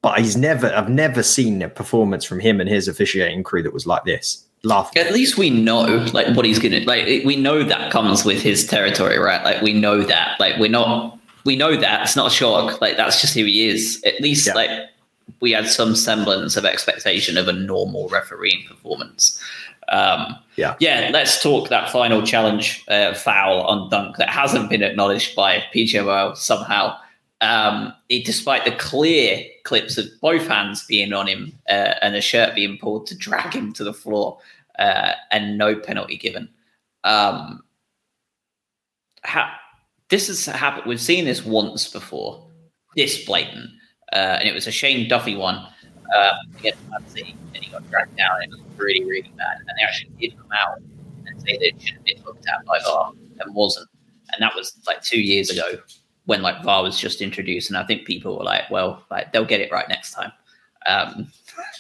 [0.01, 3.73] but he's never, I've never seen a performance from him and his officiating crew that
[3.73, 4.47] was like this.
[4.97, 7.05] At least we know like what he's gonna like.
[7.25, 9.45] We know that comes with his territory, right?
[9.45, 10.39] Like we know that.
[10.41, 11.19] Like we're not.
[11.45, 12.81] We know that it's not a shock.
[12.81, 14.03] Like that's just who he is.
[14.07, 14.55] At least Yeah.
[14.55, 14.71] like
[15.41, 19.39] we had some semblance of expectation of a normal refereeing performance.
[19.89, 20.77] Um, Yeah.
[20.81, 21.11] yeah.
[21.13, 26.37] Let's talk that final challenge uh, foul on Dunk that hasn't been acknowledged by PGMOL
[26.37, 26.97] somehow.
[27.43, 32.21] Um, it, despite the clear clips of both hands being on him uh, and a
[32.21, 34.39] shirt being pulled to drag him to the floor
[34.79, 36.49] uh, and no penalty given.
[37.03, 37.63] Um,
[39.25, 39.59] ha-
[40.11, 40.87] this has happened.
[40.87, 42.47] We've seen this once before.
[42.97, 43.71] This blatant,
[44.13, 47.89] uh, and it was a Shane Duffy one um, against Man City, and he got
[47.91, 48.43] dragged down.
[48.43, 49.59] And it was really, really bad.
[49.59, 50.79] And they actually did come out
[51.27, 53.89] and say that it should have been looked at by VAR and wasn't.
[54.33, 55.81] And that was like two years ago
[56.27, 59.45] when like VAR was just introduced, and I think people were like, "Well, like they'll
[59.45, 60.33] get it right next time."
[60.87, 61.29] Um,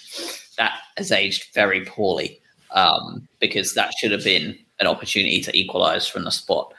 [0.58, 2.40] that has aged very poorly
[2.72, 6.72] um, because that should have been an opportunity to equalise from the spot.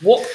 [0.00, 0.26] What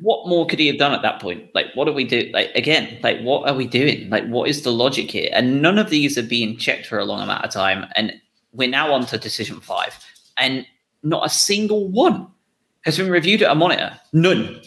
[0.00, 1.50] what more could he have done at that point?
[1.54, 2.30] Like, what do we do?
[2.32, 4.08] Like again, like what are we doing?
[4.10, 5.30] Like, what is the logic here?
[5.32, 8.12] And none of these are being checked for a long amount of time, and
[8.52, 9.98] we're now on to decision five,
[10.36, 10.66] and
[11.02, 12.28] not a single one
[12.84, 13.98] has been reviewed at a monitor.
[14.12, 14.60] None,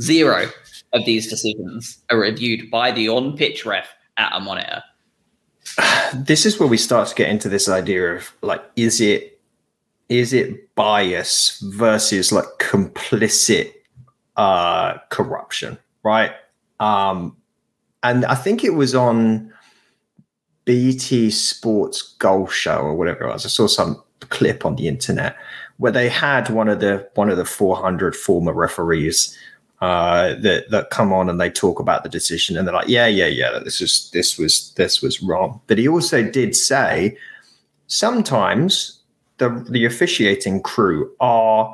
[0.00, 0.46] zero
[0.92, 4.82] of these decisions are reviewed by the on-pitch ref at a monitor.
[6.14, 9.40] this is where we start to get into this idea of like is it
[10.08, 13.72] is it bias versus like complicit
[14.36, 16.32] uh corruption right
[16.80, 17.36] um
[18.02, 19.52] and i think it was on
[20.64, 25.36] bt sports goal show or whatever it was i saw some clip on the internet
[25.78, 29.36] where they had one of the one of the 400 former referees
[29.80, 33.06] uh, that that come on and they talk about the decision and they're like, yeah,
[33.06, 35.60] yeah, yeah, this is this was this was wrong.
[35.66, 37.16] But he also did say
[37.86, 39.00] sometimes
[39.38, 41.72] the the officiating crew are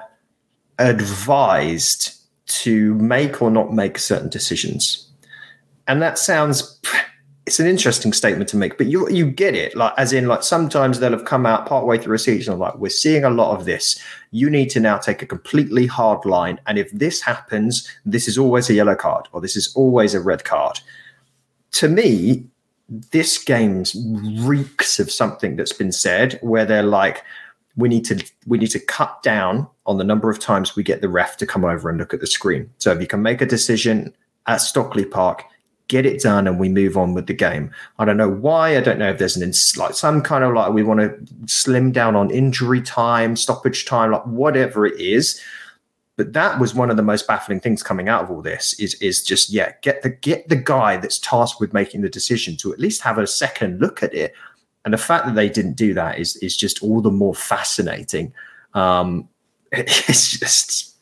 [0.79, 2.15] advised
[2.47, 5.09] to make or not make certain decisions,
[5.89, 6.79] and that sounds.
[7.47, 10.43] It's an interesting statement to make, but you you get it, like as in like
[10.43, 13.67] sometimes they'll have come out partway through a season, like we're seeing a lot of
[13.67, 14.01] this.
[14.31, 18.39] You need to now take a completely hard line, and if this happens, this is
[18.39, 20.81] always a yellow card or this is always a red card.
[21.73, 22.47] To me,
[22.89, 23.85] this game
[24.41, 27.25] reeks of something that's been said where they're like,
[27.77, 31.01] we need to we need to cut down on the number of times we get
[31.01, 32.71] the ref to come over and look at the screen.
[32.79, 34.15] So if you can make a decision
[34.47, 35.45] at Stockley Park,
[35.89, 37.70] get it done, and we move on with the game.
[37.99, 38.76] I don't know why.
[38.76, 41.16] I don't know if there's an ins- like some kind of like we want to
[41.47, 45.41] slim down on injury time, stoppage time, like whatever it is.
[46.16, 48.95] But that was one of the most baffling things coming out of all this is
[48.95, 52.72] is just yeah get the get the guy that's tasked with making the decision to
[52.72, 54.32] at least have a second look at it.
[54.85, 58.32] And the fact that they didn't do that is is just all the more fascinating.
[58.74, 59.28] Um,
[59.72, 60.95] it's just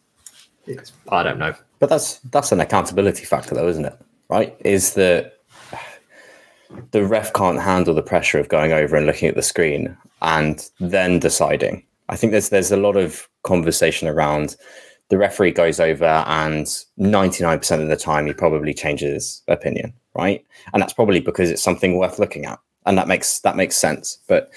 [0.66, 1.54] it's, I don't know.
[1.78, 3.98] But that's that's an accountability factor, though, isn't it?
[4.32, 4.56] Right?
[4.64, 5.34] Is that
[6.92, 10.70] the ref can't handle the pressure of going over and looking at the screen and
[10.80, 11.84] then deciding.
[12.08, 14.56] I think there's there's a lot of conversation around
[15.10, 16.64] the referee goes over and
[16.98, 20.42] 99% of the time he probably changes opinion, right?
[20.72, 22.58] And that's probably because it's something worth looking at.
[22.86, 24.16] And that makes that makes sense.
[24.28, 24.50] But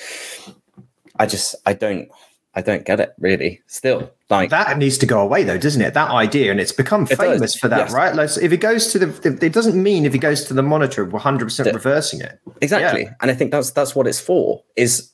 [1.20, 2.08] I just I don't
[2.56, 3.62] I don't get it really.
[3.68, 5.94] Still, like that needs to go away though, doesn't it?
[5.94, 7.94] That idea, and it's become It famous does, for that, yes.
[7.94, 8.16] right?
[8.16, 10.64] Like, so if it goes to the, it doesn't mean if it goes to the
[10.64, 12.40] monitor, we're hundred percent reversing it.
[12.62, 13.14] exactly, Yeah.
[13.22, 14.64] and I think that's that's what it's for.
[14.76, 15.12] Is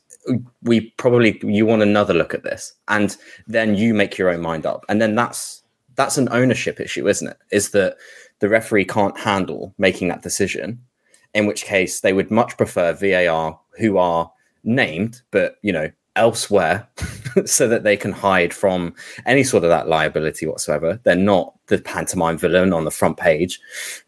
[0.62, 3.18] we probably you want another look at this, and
[3.48, 5.64] then you make your own mind up, and then that's
[5.96, 7.38] that's an ownership issue, isn't it?
[7.52, 7.98] Is that
[8.40, 10.80] the referee can't handle making that decision,
[11.34, 14.32] in which case they would much prefer VAR, who are
[14.64, 16.88] named, but you know elsewhere
[17.46, 18.94] so that they can hide from
[19.26, 23.60] any sort of that liability whatsoever they're not the pantomime villain on the front page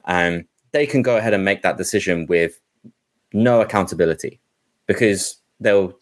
[0.06, 2.60] um, they can go ahead and make that decision with
[3.32, 4.40] no accountability
[4.88, 5.94] because they'll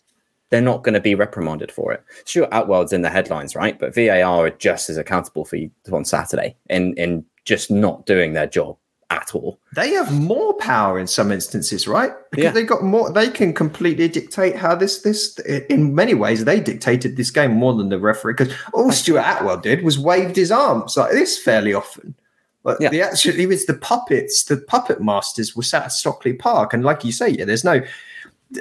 [0.49, 2.03] they're not going to be reprimanded for it.
[2.25, 3.79] Stuart Attwell's in the headlines, right?
[3.79, 8.33] But VAR are just as accountable for you on Saturday in in just not doing
[8.33, 8.77] their job
[9.11, 9.59] at all.
[9.75, 12.11] They have more power in some instances, right?
[12.31, 12.51] Because Yeah.
[12.51, 13.11] they got more.
[13.11, 15.37] They can completely dictate how this this.
[15.69, 18.33] In many ways, they dictated this game more than the referee.
[18.33, 22.15] Because all oh, Stuart Attwell did was waved his arms like this fairly often.
[22.63, 22.89] But Yeah.
[22.89, 24.43] the actually was the puppets.
[24.45, 27.81] The puppet masters were sat at Stockley Park, and like you say, yeah, there's no.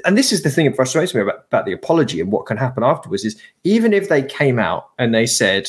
[0.04, 2.56] And this is the thing that frustrates me about, about the apology and what can
[2.56, 5.68] happen afterwards is even if they came out and they said,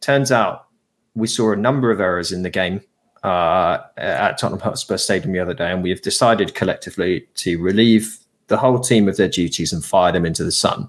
[0.00, 0.66] turns out
[1.14, 2.80] we saw a number of errors in the game
[3.22, 8.18] uh, at Tottenham Hotspur Stadium the other day, and we have decided collectively to relieve
[8.46, 10.88] the whole team of their duties and fire them into the sun.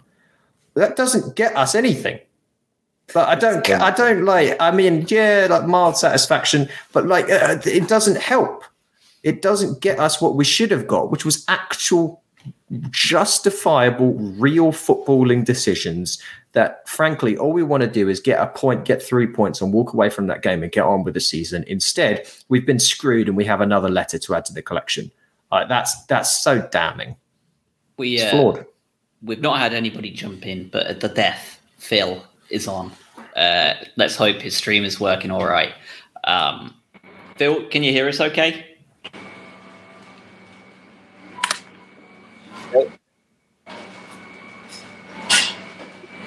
[0.73, 2.19] That doesn't get us anything.
[3.13, 3.69] But I don't.
[3.69, 4.55] I don't like.
[4.59, 8.63] I mean, yeah, like mild satisfaction, but like uh, it doesn't help.
[9.23, 12.20] It doesn't get us what we should have got, which was actual,
[12.89, 16.21] justifiable, real footballing decisions.
[16.53, 19.71] That, frankly, all we want to do is get a point, get three points, and
[19.71, 21.63] walk away from that game and get on with the season.
[21.67, 25.09] Instead, we've been screwed, and we have another letter to add to the collection.
[25.51, 27.15] Like that's that's so damning.
[27.97, 28.65] We It's uh, flawed.
[29.23, 32.91] we've not had anybody jump in, but at the death, Phil is on.
[33.35, 35.73] Uh, let's hope his stream is working all right.
[36.25, 36.75] Um,
[37.37, 38.19] Phil, can you hear us?
[38.19, 38.65] Okay.
[39.03, 39.19] Will do,
[42.53, 42.60] Phil,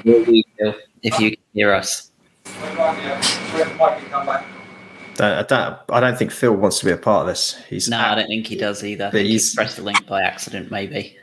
[0.04, 2.10] if you can hear us.
[5.16, 7.56] I don't, I don't think Phil wants to be a part of this.
[7.68, 9.06] He's No, I don't think he does either.
[9.06, 11.16] I But he's- he's pressed the link by accident, maybe.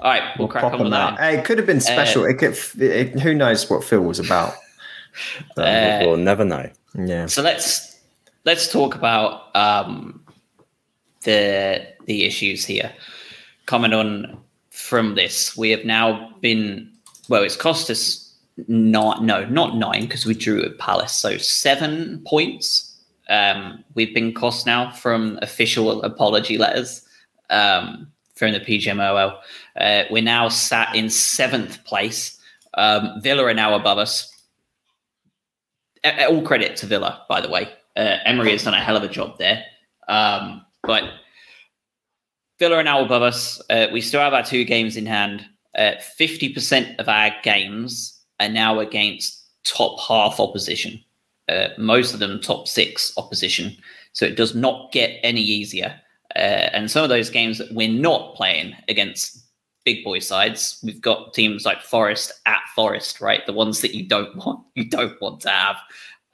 [0.00, 1.18] All right, we'll, We'll crack pop on him with that.
[1.18, 2.24] Hey, it could have been special.
[2.26, 4.54] it could, it, who knows what Phil was about?
[5.56, 6.70] Uh, we'll never know.
[6.94, 7.24] yeah.
[7.24, 7.96] So let's
[8.44, 10.22] let's talk about um,
[11.22, 12.92] the the issues here.
[13.66, 14.38] Coming on
[14.70, 16.90] from this, we have now been
[17.28, 17.42] well.
[17.42, 18.22] It's cost us
[18.68, 22.94] not no not nine because we drew at Palace, so seven points.
[23.28, 27.02] Um, we've been cost now from official apology letters
[27.50, 28.06] um,
[28.36, 29.36] from the PGMOL.
[29.76, 32.38] Uh, we're now sat in seventh place.
[32.74, 34.32] Um, Villa are now above us
[36.04, 37.68] a- all credit to Villa, by the way.
[37.96, 39.64] Uh, Emery has done a hell of a job there.
[40.08, 41.04] Um, but
[42.58, 43.60] Villa are now above us.
[43.68, 45.44] Uh, we still have our two games in hand.
[45.76, 51.02] Uh, Fifty percent of our games are now against top half opposition.
[51.48, 53.76] Uh, most of them top six opposition.
[54.12, 56.00] So it does not get any easier.
[56.34, 59.44] Uh, and some of those games that we're not playing against
[59.84, 63.46] big boy sides, we've got teams like Forest at Forest, right?
[63.46, 65.76] The ones that you don't want, you don't want to have.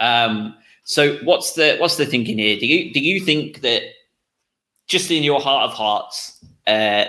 [0.00, 2.58] Um, so what's the what's the thinking here?
[2.58, 3.82] Do you do you think that
[4.88, 7.06] just in your heart of hearts, uh,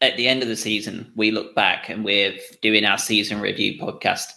[0.00, 3.78] at the end of the season, we look back and we're doing our season review
[3.78, 4.32] podcast.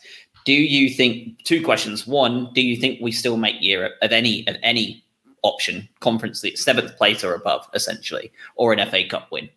[0.45, 2.08] Do you think two questions?
[2.08, 5.03] One, do you think we still make Europe of any of any
[5.43, 9.49] option, conference seventh place or above, essentially, or an FA Cup win?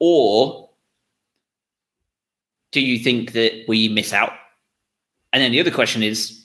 [0.00, 0.68] Or
[2.72, 4.32] do you think that we miss out?
[5.32, 6.44] And then the other question is,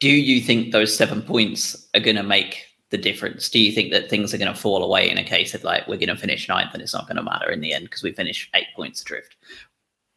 [0.00, 2.64] do you think those seven points are going to make
[2.94, 3.48] the difference?
[3.48, 5.88] Do you think that things are going to fall away in a case of like
[5.88, 8.04] we're going to finish ninth and it's not going to matter in the end because
[8.04, 9.34] we finish eight points adrift?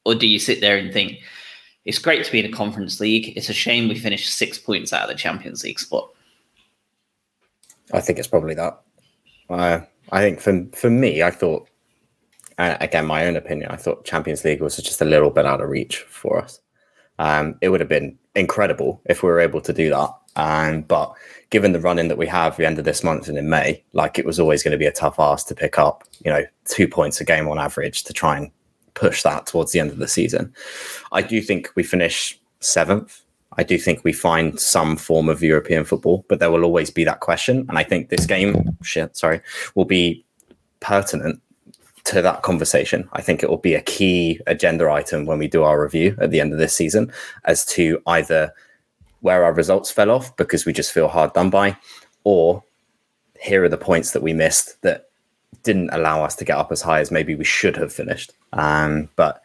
[0.05, 1.23] Or do you sit there and think
[1.85, 3.35] it's great to be in a conference league?
[3.35, 6.11] It's a shame we finished six points out of the Champions League spot.
[7.91, 8.79] I think it's probably that.
[9.49, 9.79] Uh,
[10.11, 11.67] I think for for me, I thought,
[12.59, 15.61] uh, again, my own opinion, I thought Champions League was just a little bit out
[15.61, 16.59] of reach for us.
[17.17, 20.11] Um, it would have been incredible if we were able to do that.
[20.35, 21.15] Um, but
[21.49, 23.83] given the run in that we have the end of this month and in May,
[23.93, 26.43] like it was always going to be a tough ask to pick up, you know,
[26.65, 28.51] two points a game on average to try and
[28.93, 30.53] push that towards the end of the season.
[31.11, 33.21] I do think we finish seventh.
[33.57, 37.03] I do think we find some form of European football, but there will always be
[37.05, 37.65] that question.
[37.69, 39.41] And I think this game, shit, sorry,
[39.73, 40.23] will be
[40.79, 41.41] pertinent
[42.05, 43.07] to that conversation.
[43.13, 46.31] I think it will be a key agenda item when we do our review at
[46.31, 47.11] the end of this season
[47.45, 48.53] as to either
[49.21, 51.77] where our results fell off because we just feel hard done by,
[52.23, 52.63] or
[53.39, 55.09] here are the points that we missed that
[55.63, 58.31] didn't allow us to get up as high as maybe we should have finished.
[58.53, 59.41] Um, but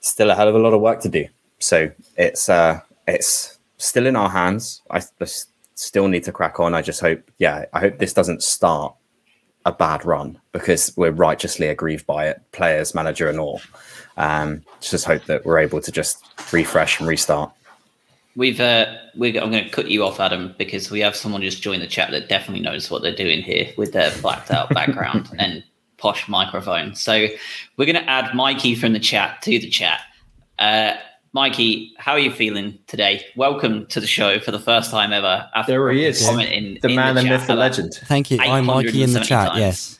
[0.00, 1.26] still a hell of a lot of work to do.
[1.58, 4.82] So it's uh, it's still in our hands.
[4.90, 5.26] I, I
[5.74, 6.74] still need to crack on.
[6.74, 8.94] I just hope, yeah, I hope this doesn't start
[9.66, 13.60] a bad run because we're righteously aggrieved by it, players, manager, and all.
[14.16, 17.52] Um, just hope that we're able to just refresh and restart.
[18.36, 21.62] We've uh, we I'm going to cut you off, Adam, because we have someone just
[21.62, 25.30] joined the chat that definitely knows what they're doing here with their blacked out background
[25.38, 25.64] and
[25.96, 26.94] posh microphone.
[26.94, 27.28] So
[27.76, 30.00] we're going to add Mikey from the chat to the chat.
[30.58, 30.94] Uh,
[31.32, 33.24] Mikey, how are you feeling today?
[33.36, 35.48] Welcome to the show for the first time ever.
[35.54, 37.94] After there he is, commenting the man, the myth, the legend.
[38.04, 38.38] Thank you.
[38.40, 39.48] I'm Mikey in the chat.
[39.48, 39.60] Times.
[39.60, 39.98] Yes.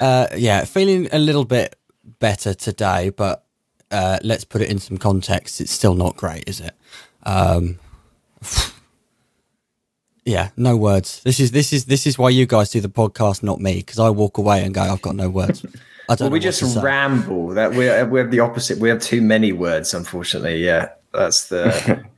[0.00, 1.76] Uh, yeah, feeling a little bit
[2.18, 3.44] better today, but
[3.90, 5.60] uh, let's put it in some context.
[5.60, 6.74] It's still not great, is it?
[7.24, 7.78] Um,
[10.24, 11.20] yeah, no words.
[11.24, 13.98] This is this is this is why you guys do the podcast, not me, because
[13.98, 15.64] I walk away and go, I've got no words.
[16.08, 16.26] I don't.
[16.26, 17.48] Well, we just ramble.
[17.48, 18.78] That we we have the opposite.
[18.78, 20.64] We have too many words, unfortunately.
[20.64, 22.04] Yeah, that's the.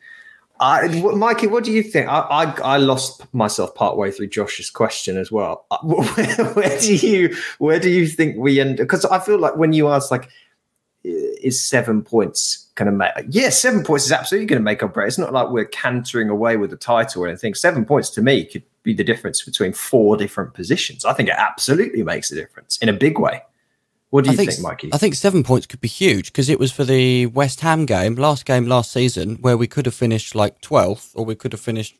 [0.61, 2.09] I, Mikey, what do you think?
[2.09, 5.67] I, I, I lost myself partway through Josh's question as well.
[5.83, 8.77] Where, where do you where do you think we end?
[8.77, 10.31] Because I feel like when you ask like,
[11.45, 13.13] is seven points going to make?
[13.29, 15.09] Yeah, seven points is absolutely going to make or break.
[15.09, 17.55] It's not like we're cantering away with the title or anything.
[17.55, 21.05] Seven points to me could be the difference between four different positions.
[21.05, 23.43] I think it absolutely makes a difference in a big way.
[24.11, 24.91] What do you think, think, Mikey?
[24.93, 28.15] I think seven points could be huge because it was for the West Ham game,
[28.15, 31.61] last game last season, where we could have finished like 12th or we could have
[31.61, 31.99] finished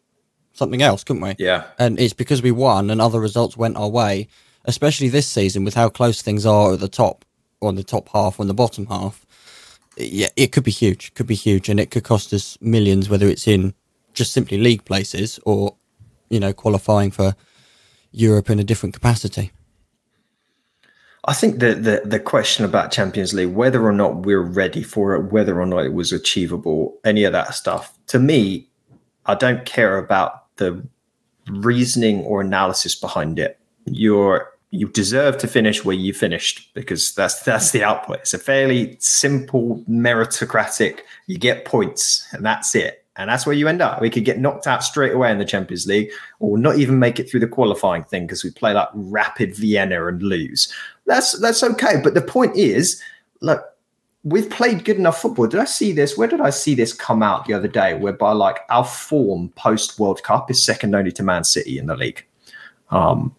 [0.53, 1.35] something else, couldn't we?
[1.39, 1.65] Yeah.
[1.77, 4.29] And it's because we won and other results went our way,
[4.65, 7.25] especially this season with how close things are at the top,
[7.61, 9.24] or the top half, or in the bottom half.
[9.97, 13.29] Yeah, it could be huge, could be huge, and it could cost us millions, whether
[13.29, 13.75] it's in
[14.13, 15.77] just simply league places or,
[16.31, 17.35] you know, qualifying for
[18.11, 19.53] Europe in a different capacity.
[21.27, 25.15] I think the, the the question about Champions League, whether or not we're ready for
[25.15, 28.69] it, whether or not it was achievable, any of that stuff, to me,
[29.25, 30.87] I don't care about the
[31.49, 33.59] reasoning or analysis behind it.
[33.87, 38.19] You're you deserve to finish where you finished because that's that's the output.
[38.21, 41.01] It's a fairly simple meritocratic.
[41.29, 43.05] You get points and that's it.
[43.17, 44.01] And that's where you end up.
[44.01, 46.11] We could get knocked out straight away in the Champions League,
[46.41, 50.09] or not even make it through the qualifying thing because we play like rapid Vienna
[50.09, 50.73] and lose.
[51.07, 52.01] That's that's okay.
[52.03, 53.01] But the point is,
[53.41, 53.65] look,
[54.25, 55.47] we've played good enough football.
[55.47, 56.19] Did I see this?
[56.19, 57.95] Where did I see this come out the other day?
[57.95, 61.95] Whereby like our form post World Cup is second only to Man City in the
[61.95, 62.27] league.
[62.91, 63.37] Um,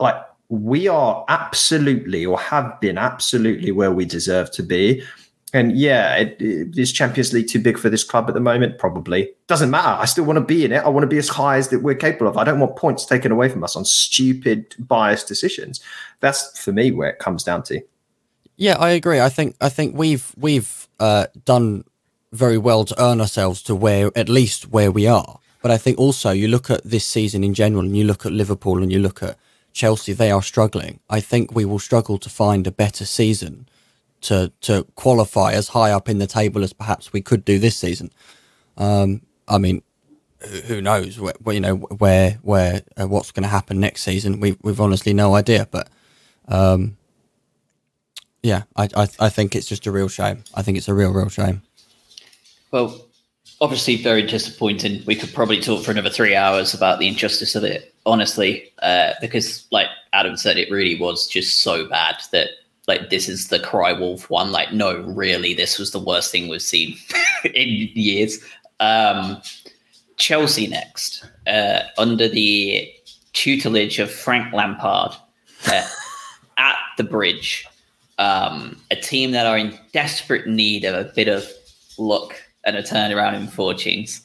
[0.00, 0.16] like
[0.48, 5.02] we are absolutely or have been absolutely where we deserve to be.
[5.52, 8.78] And yeah, it, it, is Champions League too big for this club at the moment?
[8.78, 9.30] Probably.
[9.46, 10.00] Doesn't matter.
[10.00, 10.84] I still want to be in it.
[10.84, 12.36] I want to be as high as that we're capable of.
[12.36, 15.80] I don't want points taken away from us on stupid, biased decisions.
[16.18, 17.80] That's for me where it comes down to.
[18.56, 19.20] Yeah, I agree.
[19.20, 21.84] I think I think we've we've uh, done
[22.32, 25.38] very well to earn ourselves to where at least where we are.
[25.62, 28.32] But I think also you look at this season in general, and you look at
[28.32, 29.38] Liverpool, and you look at
[29.74, 30.14] Chelsea.
[30.14, 31.00] They are struggling.
[31.10, 33.68] I think we will struggle to find a better season
[34.22, 37.76] to to qualify as high up in the table as perhaps we could do this
[37.76, 38.10] season.
[38.78, 39.82] Um, I mean,
[40.66, 41.20] who knows?
[41.20, 44.40] Where, you know where where uh, what's going to happen next season?
[44.40, 45.68] We we've honestly no idea.
[45.70, 45.88] But
[46.48, 46.96] um,
[48.42, 50.44] yeah, I, I I think it's just a real shame.
[50.54, 51.62] I think it's a real real shame.
[52.70, 53.06] Well,
[53.60, 55.02] obviously very disappointing.
[55.06, 59.12] We could probably talk for another three hours about the injustice of it, honestly, uh,
[59.20, 62.48] because like Adam said, it really was just so bad that
[62.86, 64.52] like this is the cry wolf one.
[64.52, 66.96] Like no really this was the worst thing we've seen
[67.44, 68.38] in years.
[68.80, 69.40] Um
[70.16, 72.88] chelsea next uh under the
[73.32, 75.10] tutelage of frank lampard
[75.66, 75.88] uh,
[76.58, 77.66] at the bridge.
[78.18, 81.48] Um a team that are in desperate need of a bit of
[81.98, 84.20] luck and a turnaround in fortunes.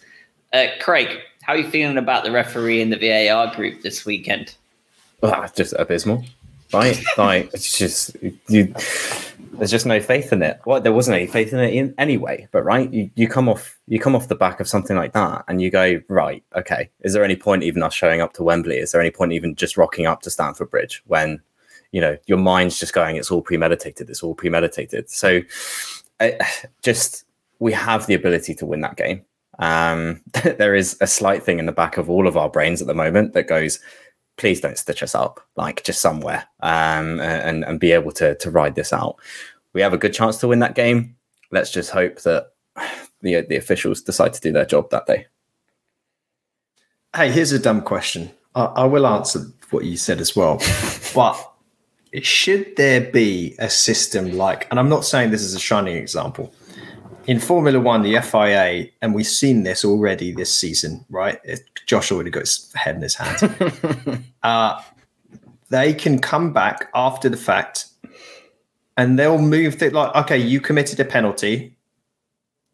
[0.53, 1.19] Uh craig
[1.49, 4.55] how are you feeling about the referee in the var group this weekend
[5.23, 6.23] ah, just abysmal
[6.73, 7.03] right?
[7.17, 8.15] like it's just
[8.47, 8.73] you.
[9.53, 10.59] There's just no faith in it.
[10.65, 12.47] Well, there wasn't any faith in it in, anyway.
[12.51, 15.43] But right, you, you come off you come off the back of something like that,
[15.47, 16.43] and you go right.
[16.55, 18.77] Okay, is there any point even us showing up to Wembley?
[18.77, 21.41] Is there any point even just rocking up to Stamford Bridge when
[21.91, 23.15] you know your mind's just going?
[23.15, 24.09] It's all premeditated.
[24.09, 25.09] It's all premeditated.
[25.09, 25.41] So,
[26.19, 26.37] I,
[26.83, 27.25] just
[27.59, 29.25] we have the ability to win that game.
[29.59, 32.87] Um, there is a slight thing in the back of all of our brains at
[32.87, 33.79] the moment that goes,
[34.39, 38.49] please don't stitch us up like just somewhere um, and and be able to to
[38.49, 39.17] ride this out.
[39.73, 41.15] We have a good chance to win that game.
[41.51, 42.47] Let's just hope that
[43.21, 45.27] the the officials decide to do their job that day.
[47.15, 48.31] Hey, here's a dumb question.
[48.55, 50.61] I, I will answer what you said as well,
[51.13, 51.35] but
[52.23, 54.67] should there be a system like?
[54.71, 56.53] And I'm not saying this is a shining example.
[57.29, 61.39] In Formula One, the FIA, and we've seen this already this season, right?
[61.85, 63.43] Josh already got his head in his hands.
[64.43, 64.81] uh,
[65.69, 67.85] they can come back after the fact
[68.97, 71.77] and they'll move the, like, okay, you committed a penalty.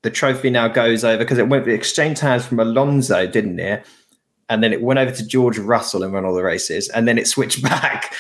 [0.04, 3.86] The trophy now goes over because it went the exchange hands from Alonso, didn't it?
[4.48, 7.18] And then it went over to George Russell and won all the races, and then
[7.18, 8.16] it switched back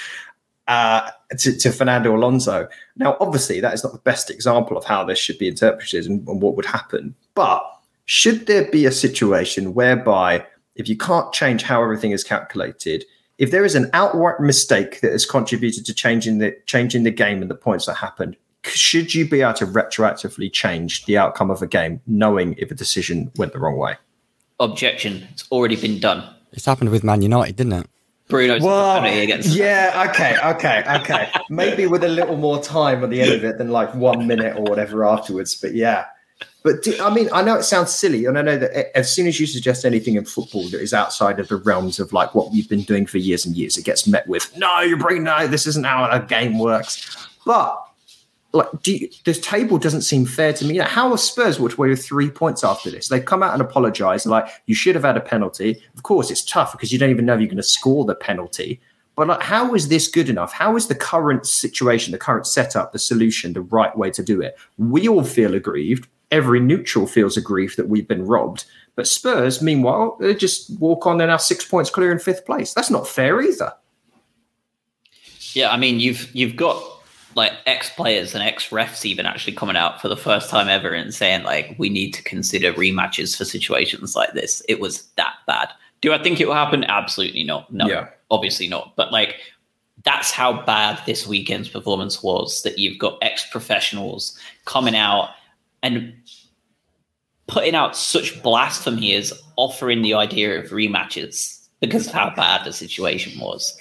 [0.67, 2.67] uh, to, to, Fernando Alonso.
[2.97, 6.27] Now, obviously, that is not the best example of how this should be interpreted and,
[6.27, 7.15] and what would happen.
[7.35, 7.63] But
[8.05, 13.05] should there be a situation whereby if you can't change how everything is calculated,
[13.37, 17.41] if there is an outright mistake that has contributed to changing the changing the game
[17.41, 21.61] and the points that happened, should you be able to retroactively change the outcome of
[21.61, 23.95] a game, knowing if a decision went the wrong way?
[24.59, 25.27] Objection.
[25.31, 26.23] It's already been done.
[26.53, 27.87] It's happened with Man United, didn't it?
[28.27, 29.55] Bruno's well, against.
[29.55, 31.29] Yeah, okay, okay, okay.
[31.49, 34.57] Maybe with a little more time at the end of it than like one minute
[34.57, 35.53] or whatever afterwards.
[35.55, 36.05] But yeah,
[36.63, 39.13] but do, I mean, I know it sounds silly, and I know that eh, as
[39.13, 42.33] soon as you suggest anything in football that is outside of the realms of like
[42.33, 45.23] what we've been doing for years and years, it gets met with "No, you're bringing
[45.23, 47.84] no, this isn't how a game works." But
[48.55, 50.77] like, you, this table doesn't seem fair to me.
[50.77, 53.09] how are Spurs walked away with three points after this?
[53.09, 55.81] They've come out and apologized, like you should have had a penalty.
[55.95, 58.15] Of course, it's tough because you don't even know if you're going to score the
[58.15, 58.81] penalty.
[59.15, 60.51] But like, how is this good enough?
[60.51, 64.41] How is the current situation, the current setup, the solution, the right way to do
[64.41, 64.57] it?
[64.77, 68.65] We all feel aggrieved every neutral feels aggrieved that we've been robbed.
[68.95, 71.17] But Spurs, meanwhile, they just walk on.
[71.17, 72.73] They're now six points clear in fifth place.
[72.73, 73.73] That's not fair either.
[75.53, 76.83] Yeah, I mean, you've you've got
[77.35, 80.89] like ex players and ex refs even actually coming out for the first time ever
[80.89, 84.63] and saying like we need to consider rematches for situations like this.
[84.67, 85.69] It was that bad.
[86.01, 86.83] Do I think it will happen?
[86.85, 87.71] Absolutely not.
[87.71, 88.07] No, yeah.
[88.31, 88.93] obviously not.
[88.95, 89.35] But like
[90.03, 92.63] that's how bad this weekend's performance was.
[92.63, 95.29] That you've got ex professionals coming out
[95.83, 96.13] and
[97.47, 102.73] putting out such blasphemy as offering the idea of rematches because of how bad the
[102.73, 103.77] situation was.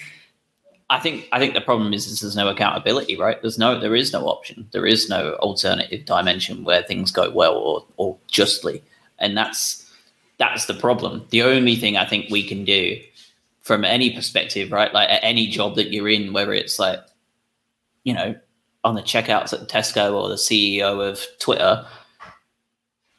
[0.91, 3.41] I think I think the problem is, is there's no accountability, right?
[3.41, 4.69] There's no there is no option.
[4.73, 8.83] There is no alternative dimension where things go well or or justly.
[9.19, 9.91] And that's
[10.39, 11.25] that's the problem.
[11.31, 13.01] The only thing I think we can do
[13.63, 14.93] from any perspective, right?
[14.93, 17.01] Like at any job that you're in, whether it's like,
[18.03, 18.35] you know,
[18.85, 21.87] on the checkouts at Tesco or the CEO of Twitter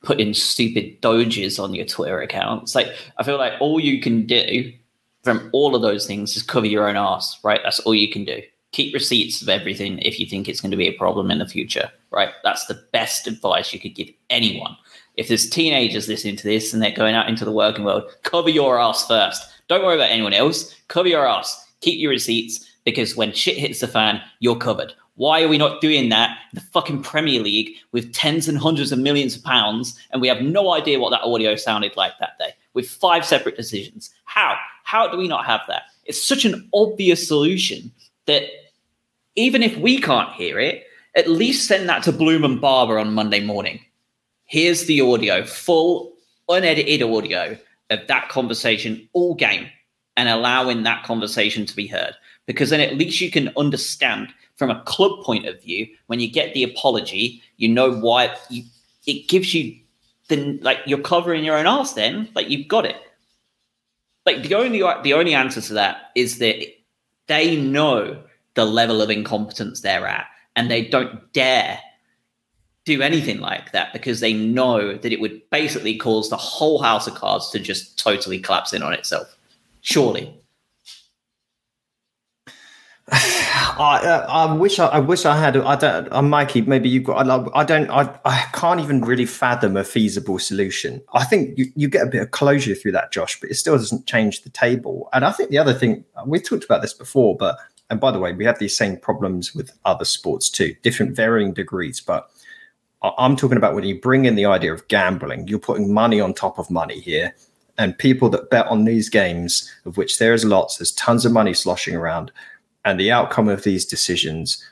[0.04, 2.64] putting stupid doges on your Twitter account.
[2.64, 4.72] It's like I feel like all you can do
[5.26, 7.60] from all of those things is cover your own ass, right?
[7.64, 8.42] That's all you can do.
[8.74, 11.48] Keep receipts of everything if you think it's going to be a problem in the
[11.48, 12.30] future, right?
[12.44, 14.78] That's the best advice you could give anyone.
[15.16, 18.52] If there's teenagers listening to this and they're going out into the working world, cover
[18.52, 19.44] your ass first.
[19.68, 20.76] Don't worry about anyone else.
[20.90, 21.74] Cover your ass.
[21.82, 24.94] Keep your receipts because when shit hits the fan, you're covered.
[25.16, 28.92] Why are we not doing that in the fucking Premier League with tens and hundreds
[28.92, 32.38] of millions of pounds and we have no idea what that audio sounded like that
[32.38, 34.12] day with five separate decisions?
[34.26, 34.56] How?
[34.84, 35.84] How do we not have that?
[36.06, 37.92] It's such an obvious solution
[38.28, 38.44] that
[39.36, 40.86] even if we can't hear it,
[41.16, 43.80] at least send that to Bloom and Barber on Monday morning.
[44.46, 46.14] Here's the audio, full,
[46.48, 47.58] unedited audio
[47.90, 49.68] of that conversation all game
[50.18, 52.14] and allowing that conversation to be heard.
[52.46, 56.30] Because then at least you can understand from a club point of view, when you
[56.30, 58.36] get the apology, you know why
[59.06, 59.76] it gives you
[60.28, 61.94] then like you're covering your own ass.
[61.94, 62.98] Then like you've got it.
[64.26, 66.56] Like the only the only answer to that is that
[67.28, 68.24] they know
[68.56, 71.80] the level of incompetence they're at, and they don't dare
[72.86, 77.08] do anything like that because they know that it would basically cause the whole house
[77.08, 79.36] of cards to just totally collapse in on itself.
[79.82, 80.34] Surely.
[83.78, 85.58] I, uh, I wish I, I, wish I had.
[85.58, 86.12] I don't.
[86.12, 87.28] Uh, Mikey, maybe you've got.
[87.28, 87.90] I, I don't.
[87.90, 91.02] I, I can't even really fathom a feasible solution.
[91.14, 93.78] I think you, you get a bit of closure through that, Josh, but it still
[93.78, 95.10] doesn't change the table.
[95.14, 97.58] And I think the other thing we've talked about this before, but
[97.90, 101.54] and by the way, we have these same problems with other sports too, different varying
[101.54, 102.02] degrees.
[102.02, 102.30] But
[103.18, 106.34] I'm talking about when you bring in the idea of gambling, you're putting money on
[106.34, 107.36] top of money here.
[107.78, 111.34] And people that bet on these games, of which there is lots, there's tons of
[111.34, 112.32] money sloshing around
[112.86, 114.64] and the outcome of these decisions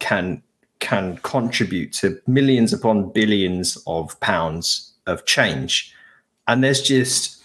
[0.00, 0.42] can
[0.80, 5.94] can contribute to millions upon billions of pounds of change
[6.46, 7.38] and there's just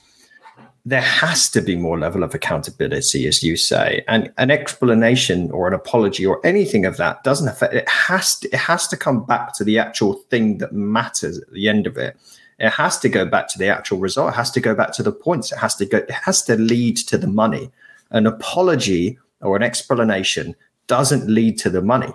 [0.85, 5.67] there has to be more level of accountability, as you say, and an explanation or
[5.67, 7.73] an apology or anything of that doesn't affect.
[7.73, 11.51] It has to, it has to come back to the actual thing that matters at
[11.51, 12.17] the end of it.
[12.59, 14.33] It has to go back to the actual result.
[14.33, 15.53] It has to go back to the points.
[15.53, 15.97] It has to go.
[15.99, 17.71] It has to lead to the money.
[18.11, 20.56] An apology or an explanation
[20.88, 22.11] doesn't lead to the money.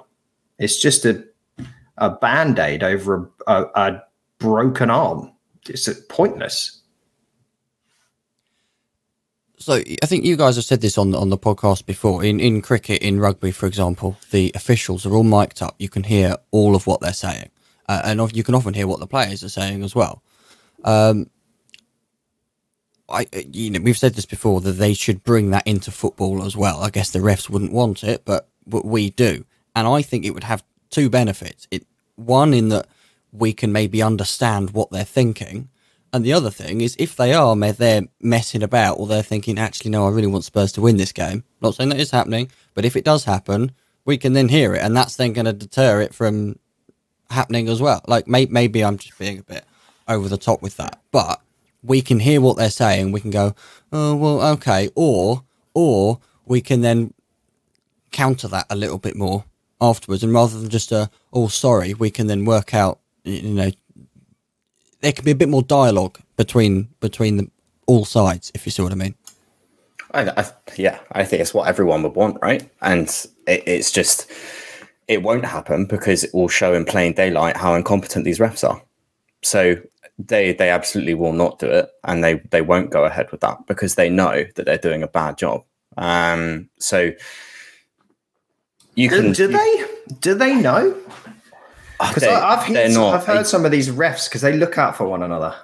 [0.59, 1.25] It's just a
[1.99, 4.03] a band aid over a, a, a
[4.39, 5.33] broken arm.
[5.69, 6.81] It's pointless.
[9.59, 12.25] So I think you guys have said this on on the podcast before.
[12.25, 15.75] In in cricket, in rugby, for example, the officials are all mic'd up.
[15.79, 17.51] You can hear all of what they're saying,
[17.89, 20.23] uh, and you can often hear what the players are saying as well.
[20.85, 21.29] Um,
[23.09, 26.45] I uh, you know we've said this before that they should bring that into football
[26.45, 26.83] as well.
[26.83, 29.45] I guess the refs wouldn't want it, but but we do,
[29.75, 31.67] and I think it would have two benefits.
[31.71, 31.87] It
[32.17, 32.87] one in that
[33.33, 35.69] we can maybe understand what they're thinking
[36.13, 39.91] and the other thing is, if they are they're messing about or they're thinking, actually,
[39.91, 41.45] no, I really want Spurs to win this game.
[41.61, 43.73] Not saying that is happening, but if it does happen,
[44.05, 46.59] we can then hear it, and that's then going to deter it from
[47.31, 48.03] happening as well.
[48.09, 49.65] Like may- maybe I'm just being a bit
[50.07, 51.43] over the top with that, but
[51.83, 53.13] we can hear what they're saying.
[53.13, 53.55] We can go,
[53.93, 55.45] oh well, okay, or
[55.75, 57.15] or we can then
[58.11, 59.45] counter that a little bit more
[59.81, 63.71] afterwards, and rather than just a oh sorry, we can then work out you know
[65.01, 67.51] there can be a bit more dialogue between between the,
[67.87, 69.15] all sides, if you see what I mean.
[70.13, 72.69] I, I, yeah, I think it's what everyone would want, right?
[72.81, 73.09] And
[73.47, 74.31] it, it's just
[75.07, 78.83] it won't happen because it will show in plain daylight how incompetent these refs are.
[79.43, 79.77] So
[80.19, 83.67] they they absolutely will not do it, and they they won't go ahead with that
[83.67, 85.65] because they know that they're doing a bad job.
[85.97, 87.13] Um, so
[88.95, 89.85] you can do, do they
[90.21, 90.97] do they know?
[92.01, 95.09] Because I've, heard, not, I've heard some of these refs because they look out for
[95.09, 95.57] one another.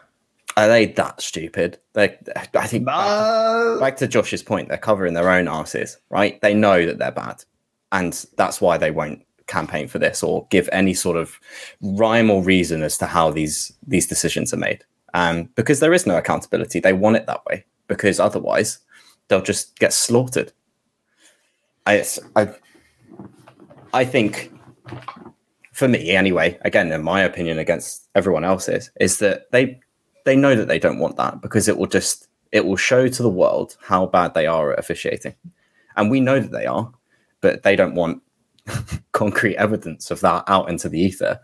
[0.57, 1.79] Are they that stupid?
[1.93, 2.17] They,
[2.55, 6.41] I think back to, back to, Josh's point, they're covering their own asses, right?
[6.41, 7.45] They know that they're bad,
[7.93, 11.39] and that's why they won't campaign for this or give any sort of
[11.81, 14.85] rhyme or reason as to how these these decisions are made.
[15.15, 16.81] Um, because there is no accountability.
[16.81, 18.81] They want it that way because otherwise
[19.29, 20.53] they'll just get slaughtered.
[21.87, 22.05] I,
[22.35, 22.49] I,
[23.93, 24.53] I think
[25.73, 29.81] for me anyway, again, in my opinion, against everyone else's, is that they
[30.25, 33.23] they know that they don't want that because it will just it will show to
[33.23, 35.35] the world how bad they are at officiating,
[35.97, 36.91] and we know that they are,
[37.41, 38.23] but they don't want
[39.13, 41.41] concrete evidence of that out into the ether.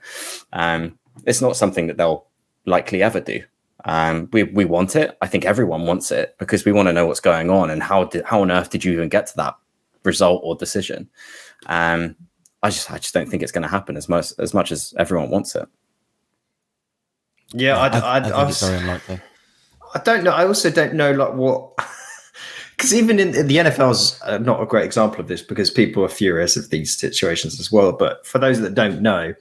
[0.53, 2.27] Um, it's not something that they'll
[2.67, 3.43] likely ever do.
[3.85, 5.17] Um, we we want it.
[5.23, 8.05] I think everyone wants it because we want to know what's going on and how
[8.05, 9.57] did how on earth did you even get to that
[10.05, 11.09] result or decision.
[11.67, 12.17] Um,
[12.63, 14.93] I just I just don't think it's going to happen as much as much as
[14.99, 15.67] everyone wants it.
[17.53, 19.21] Yeah, I, I, I, I think I, it's very unlikely.
[19.95, 20.33] I don't know.
[20.33, 21.73] I also don't know like what
[22.81, 25.71] because even in, in, the NFL is uh, not a great example of this because
[25.71, 27.93] people are furious of these situations as well.
[27.93, 29.35] But for those that don't know,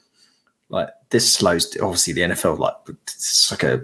[0.67, 3.81] like this slows obviously the NFL like it's like a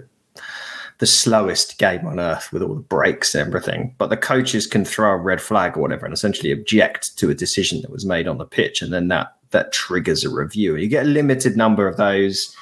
[0.98, 3.94] the slowest game on earth with all the breaks and everything.
[3.96, 7.34] But the coaches can throw a red flag or whatever and essentially object to a
[7.34, 10.76] decision that was made on the pitch, and then that that triggers a review.
[10.76, 12.54] You get a limited number of those.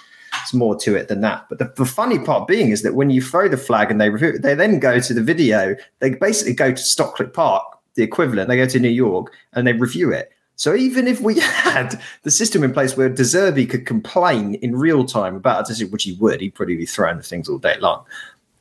[0.43, 1.47] It's more to it than that.
[1.49, 4.11] But the, the funny part being is that when you throw the flag and they
[4.11, 5.77] review, they then go to the video.
[6.01, 8.49] They basically go to Stockley Park, the equivalent.
[8.49, 10.31] They go to New York and they review it.
[10.57, 14.77] So even if we had the system in place where De Zerbi could complain in
[14.77, 17.59] real time about a decision, which he would, he'd probably be throwing the things all
[17.59, 18.05] day long.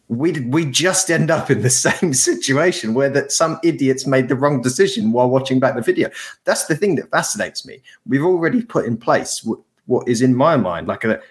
[0.10, 4.36] We'd, we just end up in the same situation where that some idiots made the
[4.36, 6.10] wrong decision while watching back the video.
[6.44, 7.82] That's the thing that fascinates me.
[8.06, 11.22] We've already put in place what, what is in my mind like a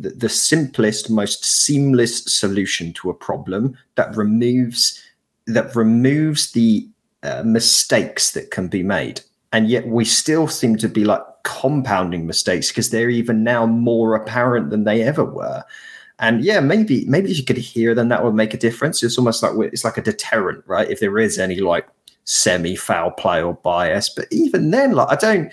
[0.00, 5.02] the, simplest, most seamless solution to a problem that removes
[5.46, 6.88] that removes the
[7.22, 9.20] uh, mistakes that can be made.
[9.52, 14.16] And yet we still seem to be like compounding mistakes because they're even now more
[14.16, 15.62] apparent than they ever were.
[16.18, 19.02] And yeah maybe maybe if you could hear them that would make a difference.
[19.02, 20.90] It's almost like it's like a deterrent right?
[20.90, 21.86] If there is any like
[22.24, 24.08] semi foul play or bias.
[24.08, 25.52] But even then like i don't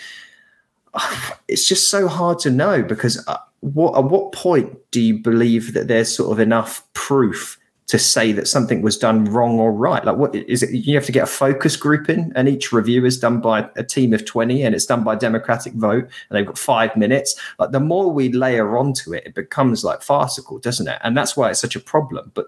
[1.47, 5.73] it's just so hard to know because uh, what at what point do you believe
[5.73, 7.57] that there's sort of enough proof
[7.87, 10.03] to say that something was done wrong or right?
[10.03, 10.71] Like, what is it?
[10.71, 13.83] You have to get a focus group in, and each review is done by a
[13.83, 17.39] team of 20 and it's done by democratic vote, and they've got five minutes.
[17.57, 20.99] Like, the more we layer onto it, it becomes like farcical, doesn't it?
[21.03, 22.31] And that's why it's such a problem.
[22.33, 22.47] But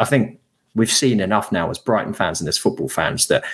[0.00, 0.40] I think
[0.74, 3.44] we've seen enough now as Brighton fans and as football fans that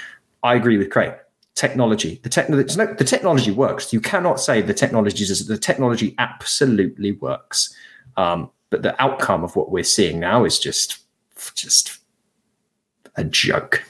[0.43, 1.15] I agree with Craig.
[1.55, 3.93] Technology, the technology, no, the technology works.
[3.93, 7.73] You cannot say the technology is the technology absolutely works.
[8.17, 10.99] Um, but the outcome of what we're seeing now is just
[11.55, 11.99] just
[13.17, 13.85] a joke.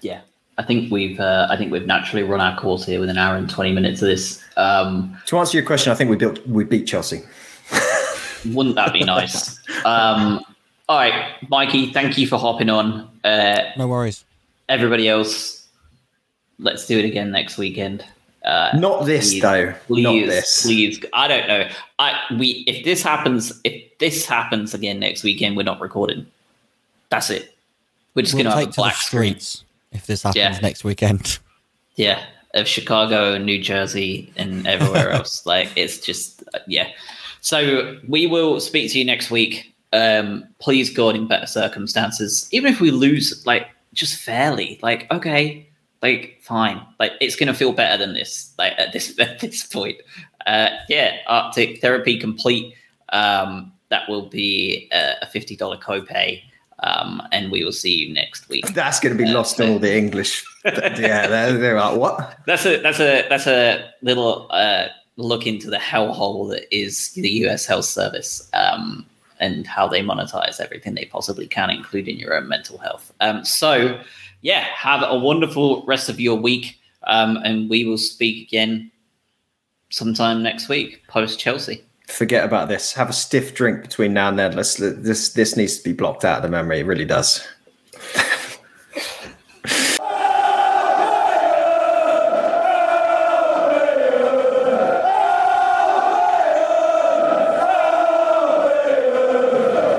[0.00, 0.22] Yeah,
[0.58, 3.36] I think we've uh, I think we've naturally run our course here with an hour
[3.36, 4.42] and twenty minutes of this.
[4.56, 7.22] Um, To answer your question, I think we built we beat Chelsea.
[8.46, 9.58] wouldn't that be nice?
[9.84, 10.44] um,
[10.88, 13.08] all right, Mikey, thank you for hopping on.
[13.22, 14.24] Uh, No worries.
[14.68, 15.61] everybody else,
[16.62, 18.04] let's do it again next weekend.
[18.44, 19.72] Uh, Not this please, though.
[19.86, 20.62] Please, Not this.
[20.62, 21.04] please.
[21.12, 21.68] I don't know.
[21.98, 26.26] I we if this happens, if this happens again next weekend, we're not recording.
[27.08, 27.54] That's it.
[28.14, 29.34] We're just We'll gonna have take a to the black screen.
[29.38, 30.58] streets if this happens Yeah.
[30.60, 31.38] next weekend.
[31.96, 32.24] Yeah,
[32.54, 35.44] of Chicago New Jersey and everywhere else.
[35.44, 36.88] Like it's just uh, yeah.
[37.42, 39.74] So we will speak to you next week.
[39.92, 42.48] Um, please God in better circumstances.
[42.50, 45.66] Even if we lose, like just fairly, like okay,
[46.02, 48.52] like fine, like it's gonna feel better than this.
[48.58, 49.98] Like at this at this point,
[50.46, 51.16] uh, yeah.
[51.26, 52.74] Arctic therapy complete.
[53.10, 56.42] Um, that will be uh, a fifty dollar copay.
[56.84, 58.66] Um, and we will see you next week.
[58.74, 60.44] That's going to be lost on all the English.
[60.64, 62.38] yeah, they're, they're like, what?
[62.46, 67.28] That's a that's a that's a little uh, look into the hellhole that is the
[67.30, 67.66] U.S.
[67.66, 69.06] Health Service um,
[69.38, 73.12] and how they monetize everything they possibly can, including your own mental health.
[73.20, 74.00] Um, so,
[74.42, 78.90] yeah, have a wonderful rest of your week, um, and we will speak again
[79.90, 81.82] sometime next week post Chelsea.
[82.08, 82.92] Forget about this.
[82.92, 84.54] Have a stiff drink between now and then.
[84.54, 86.80] Let's this this needs to be blocked out of the memory.
[86.80, 87.46] It really does.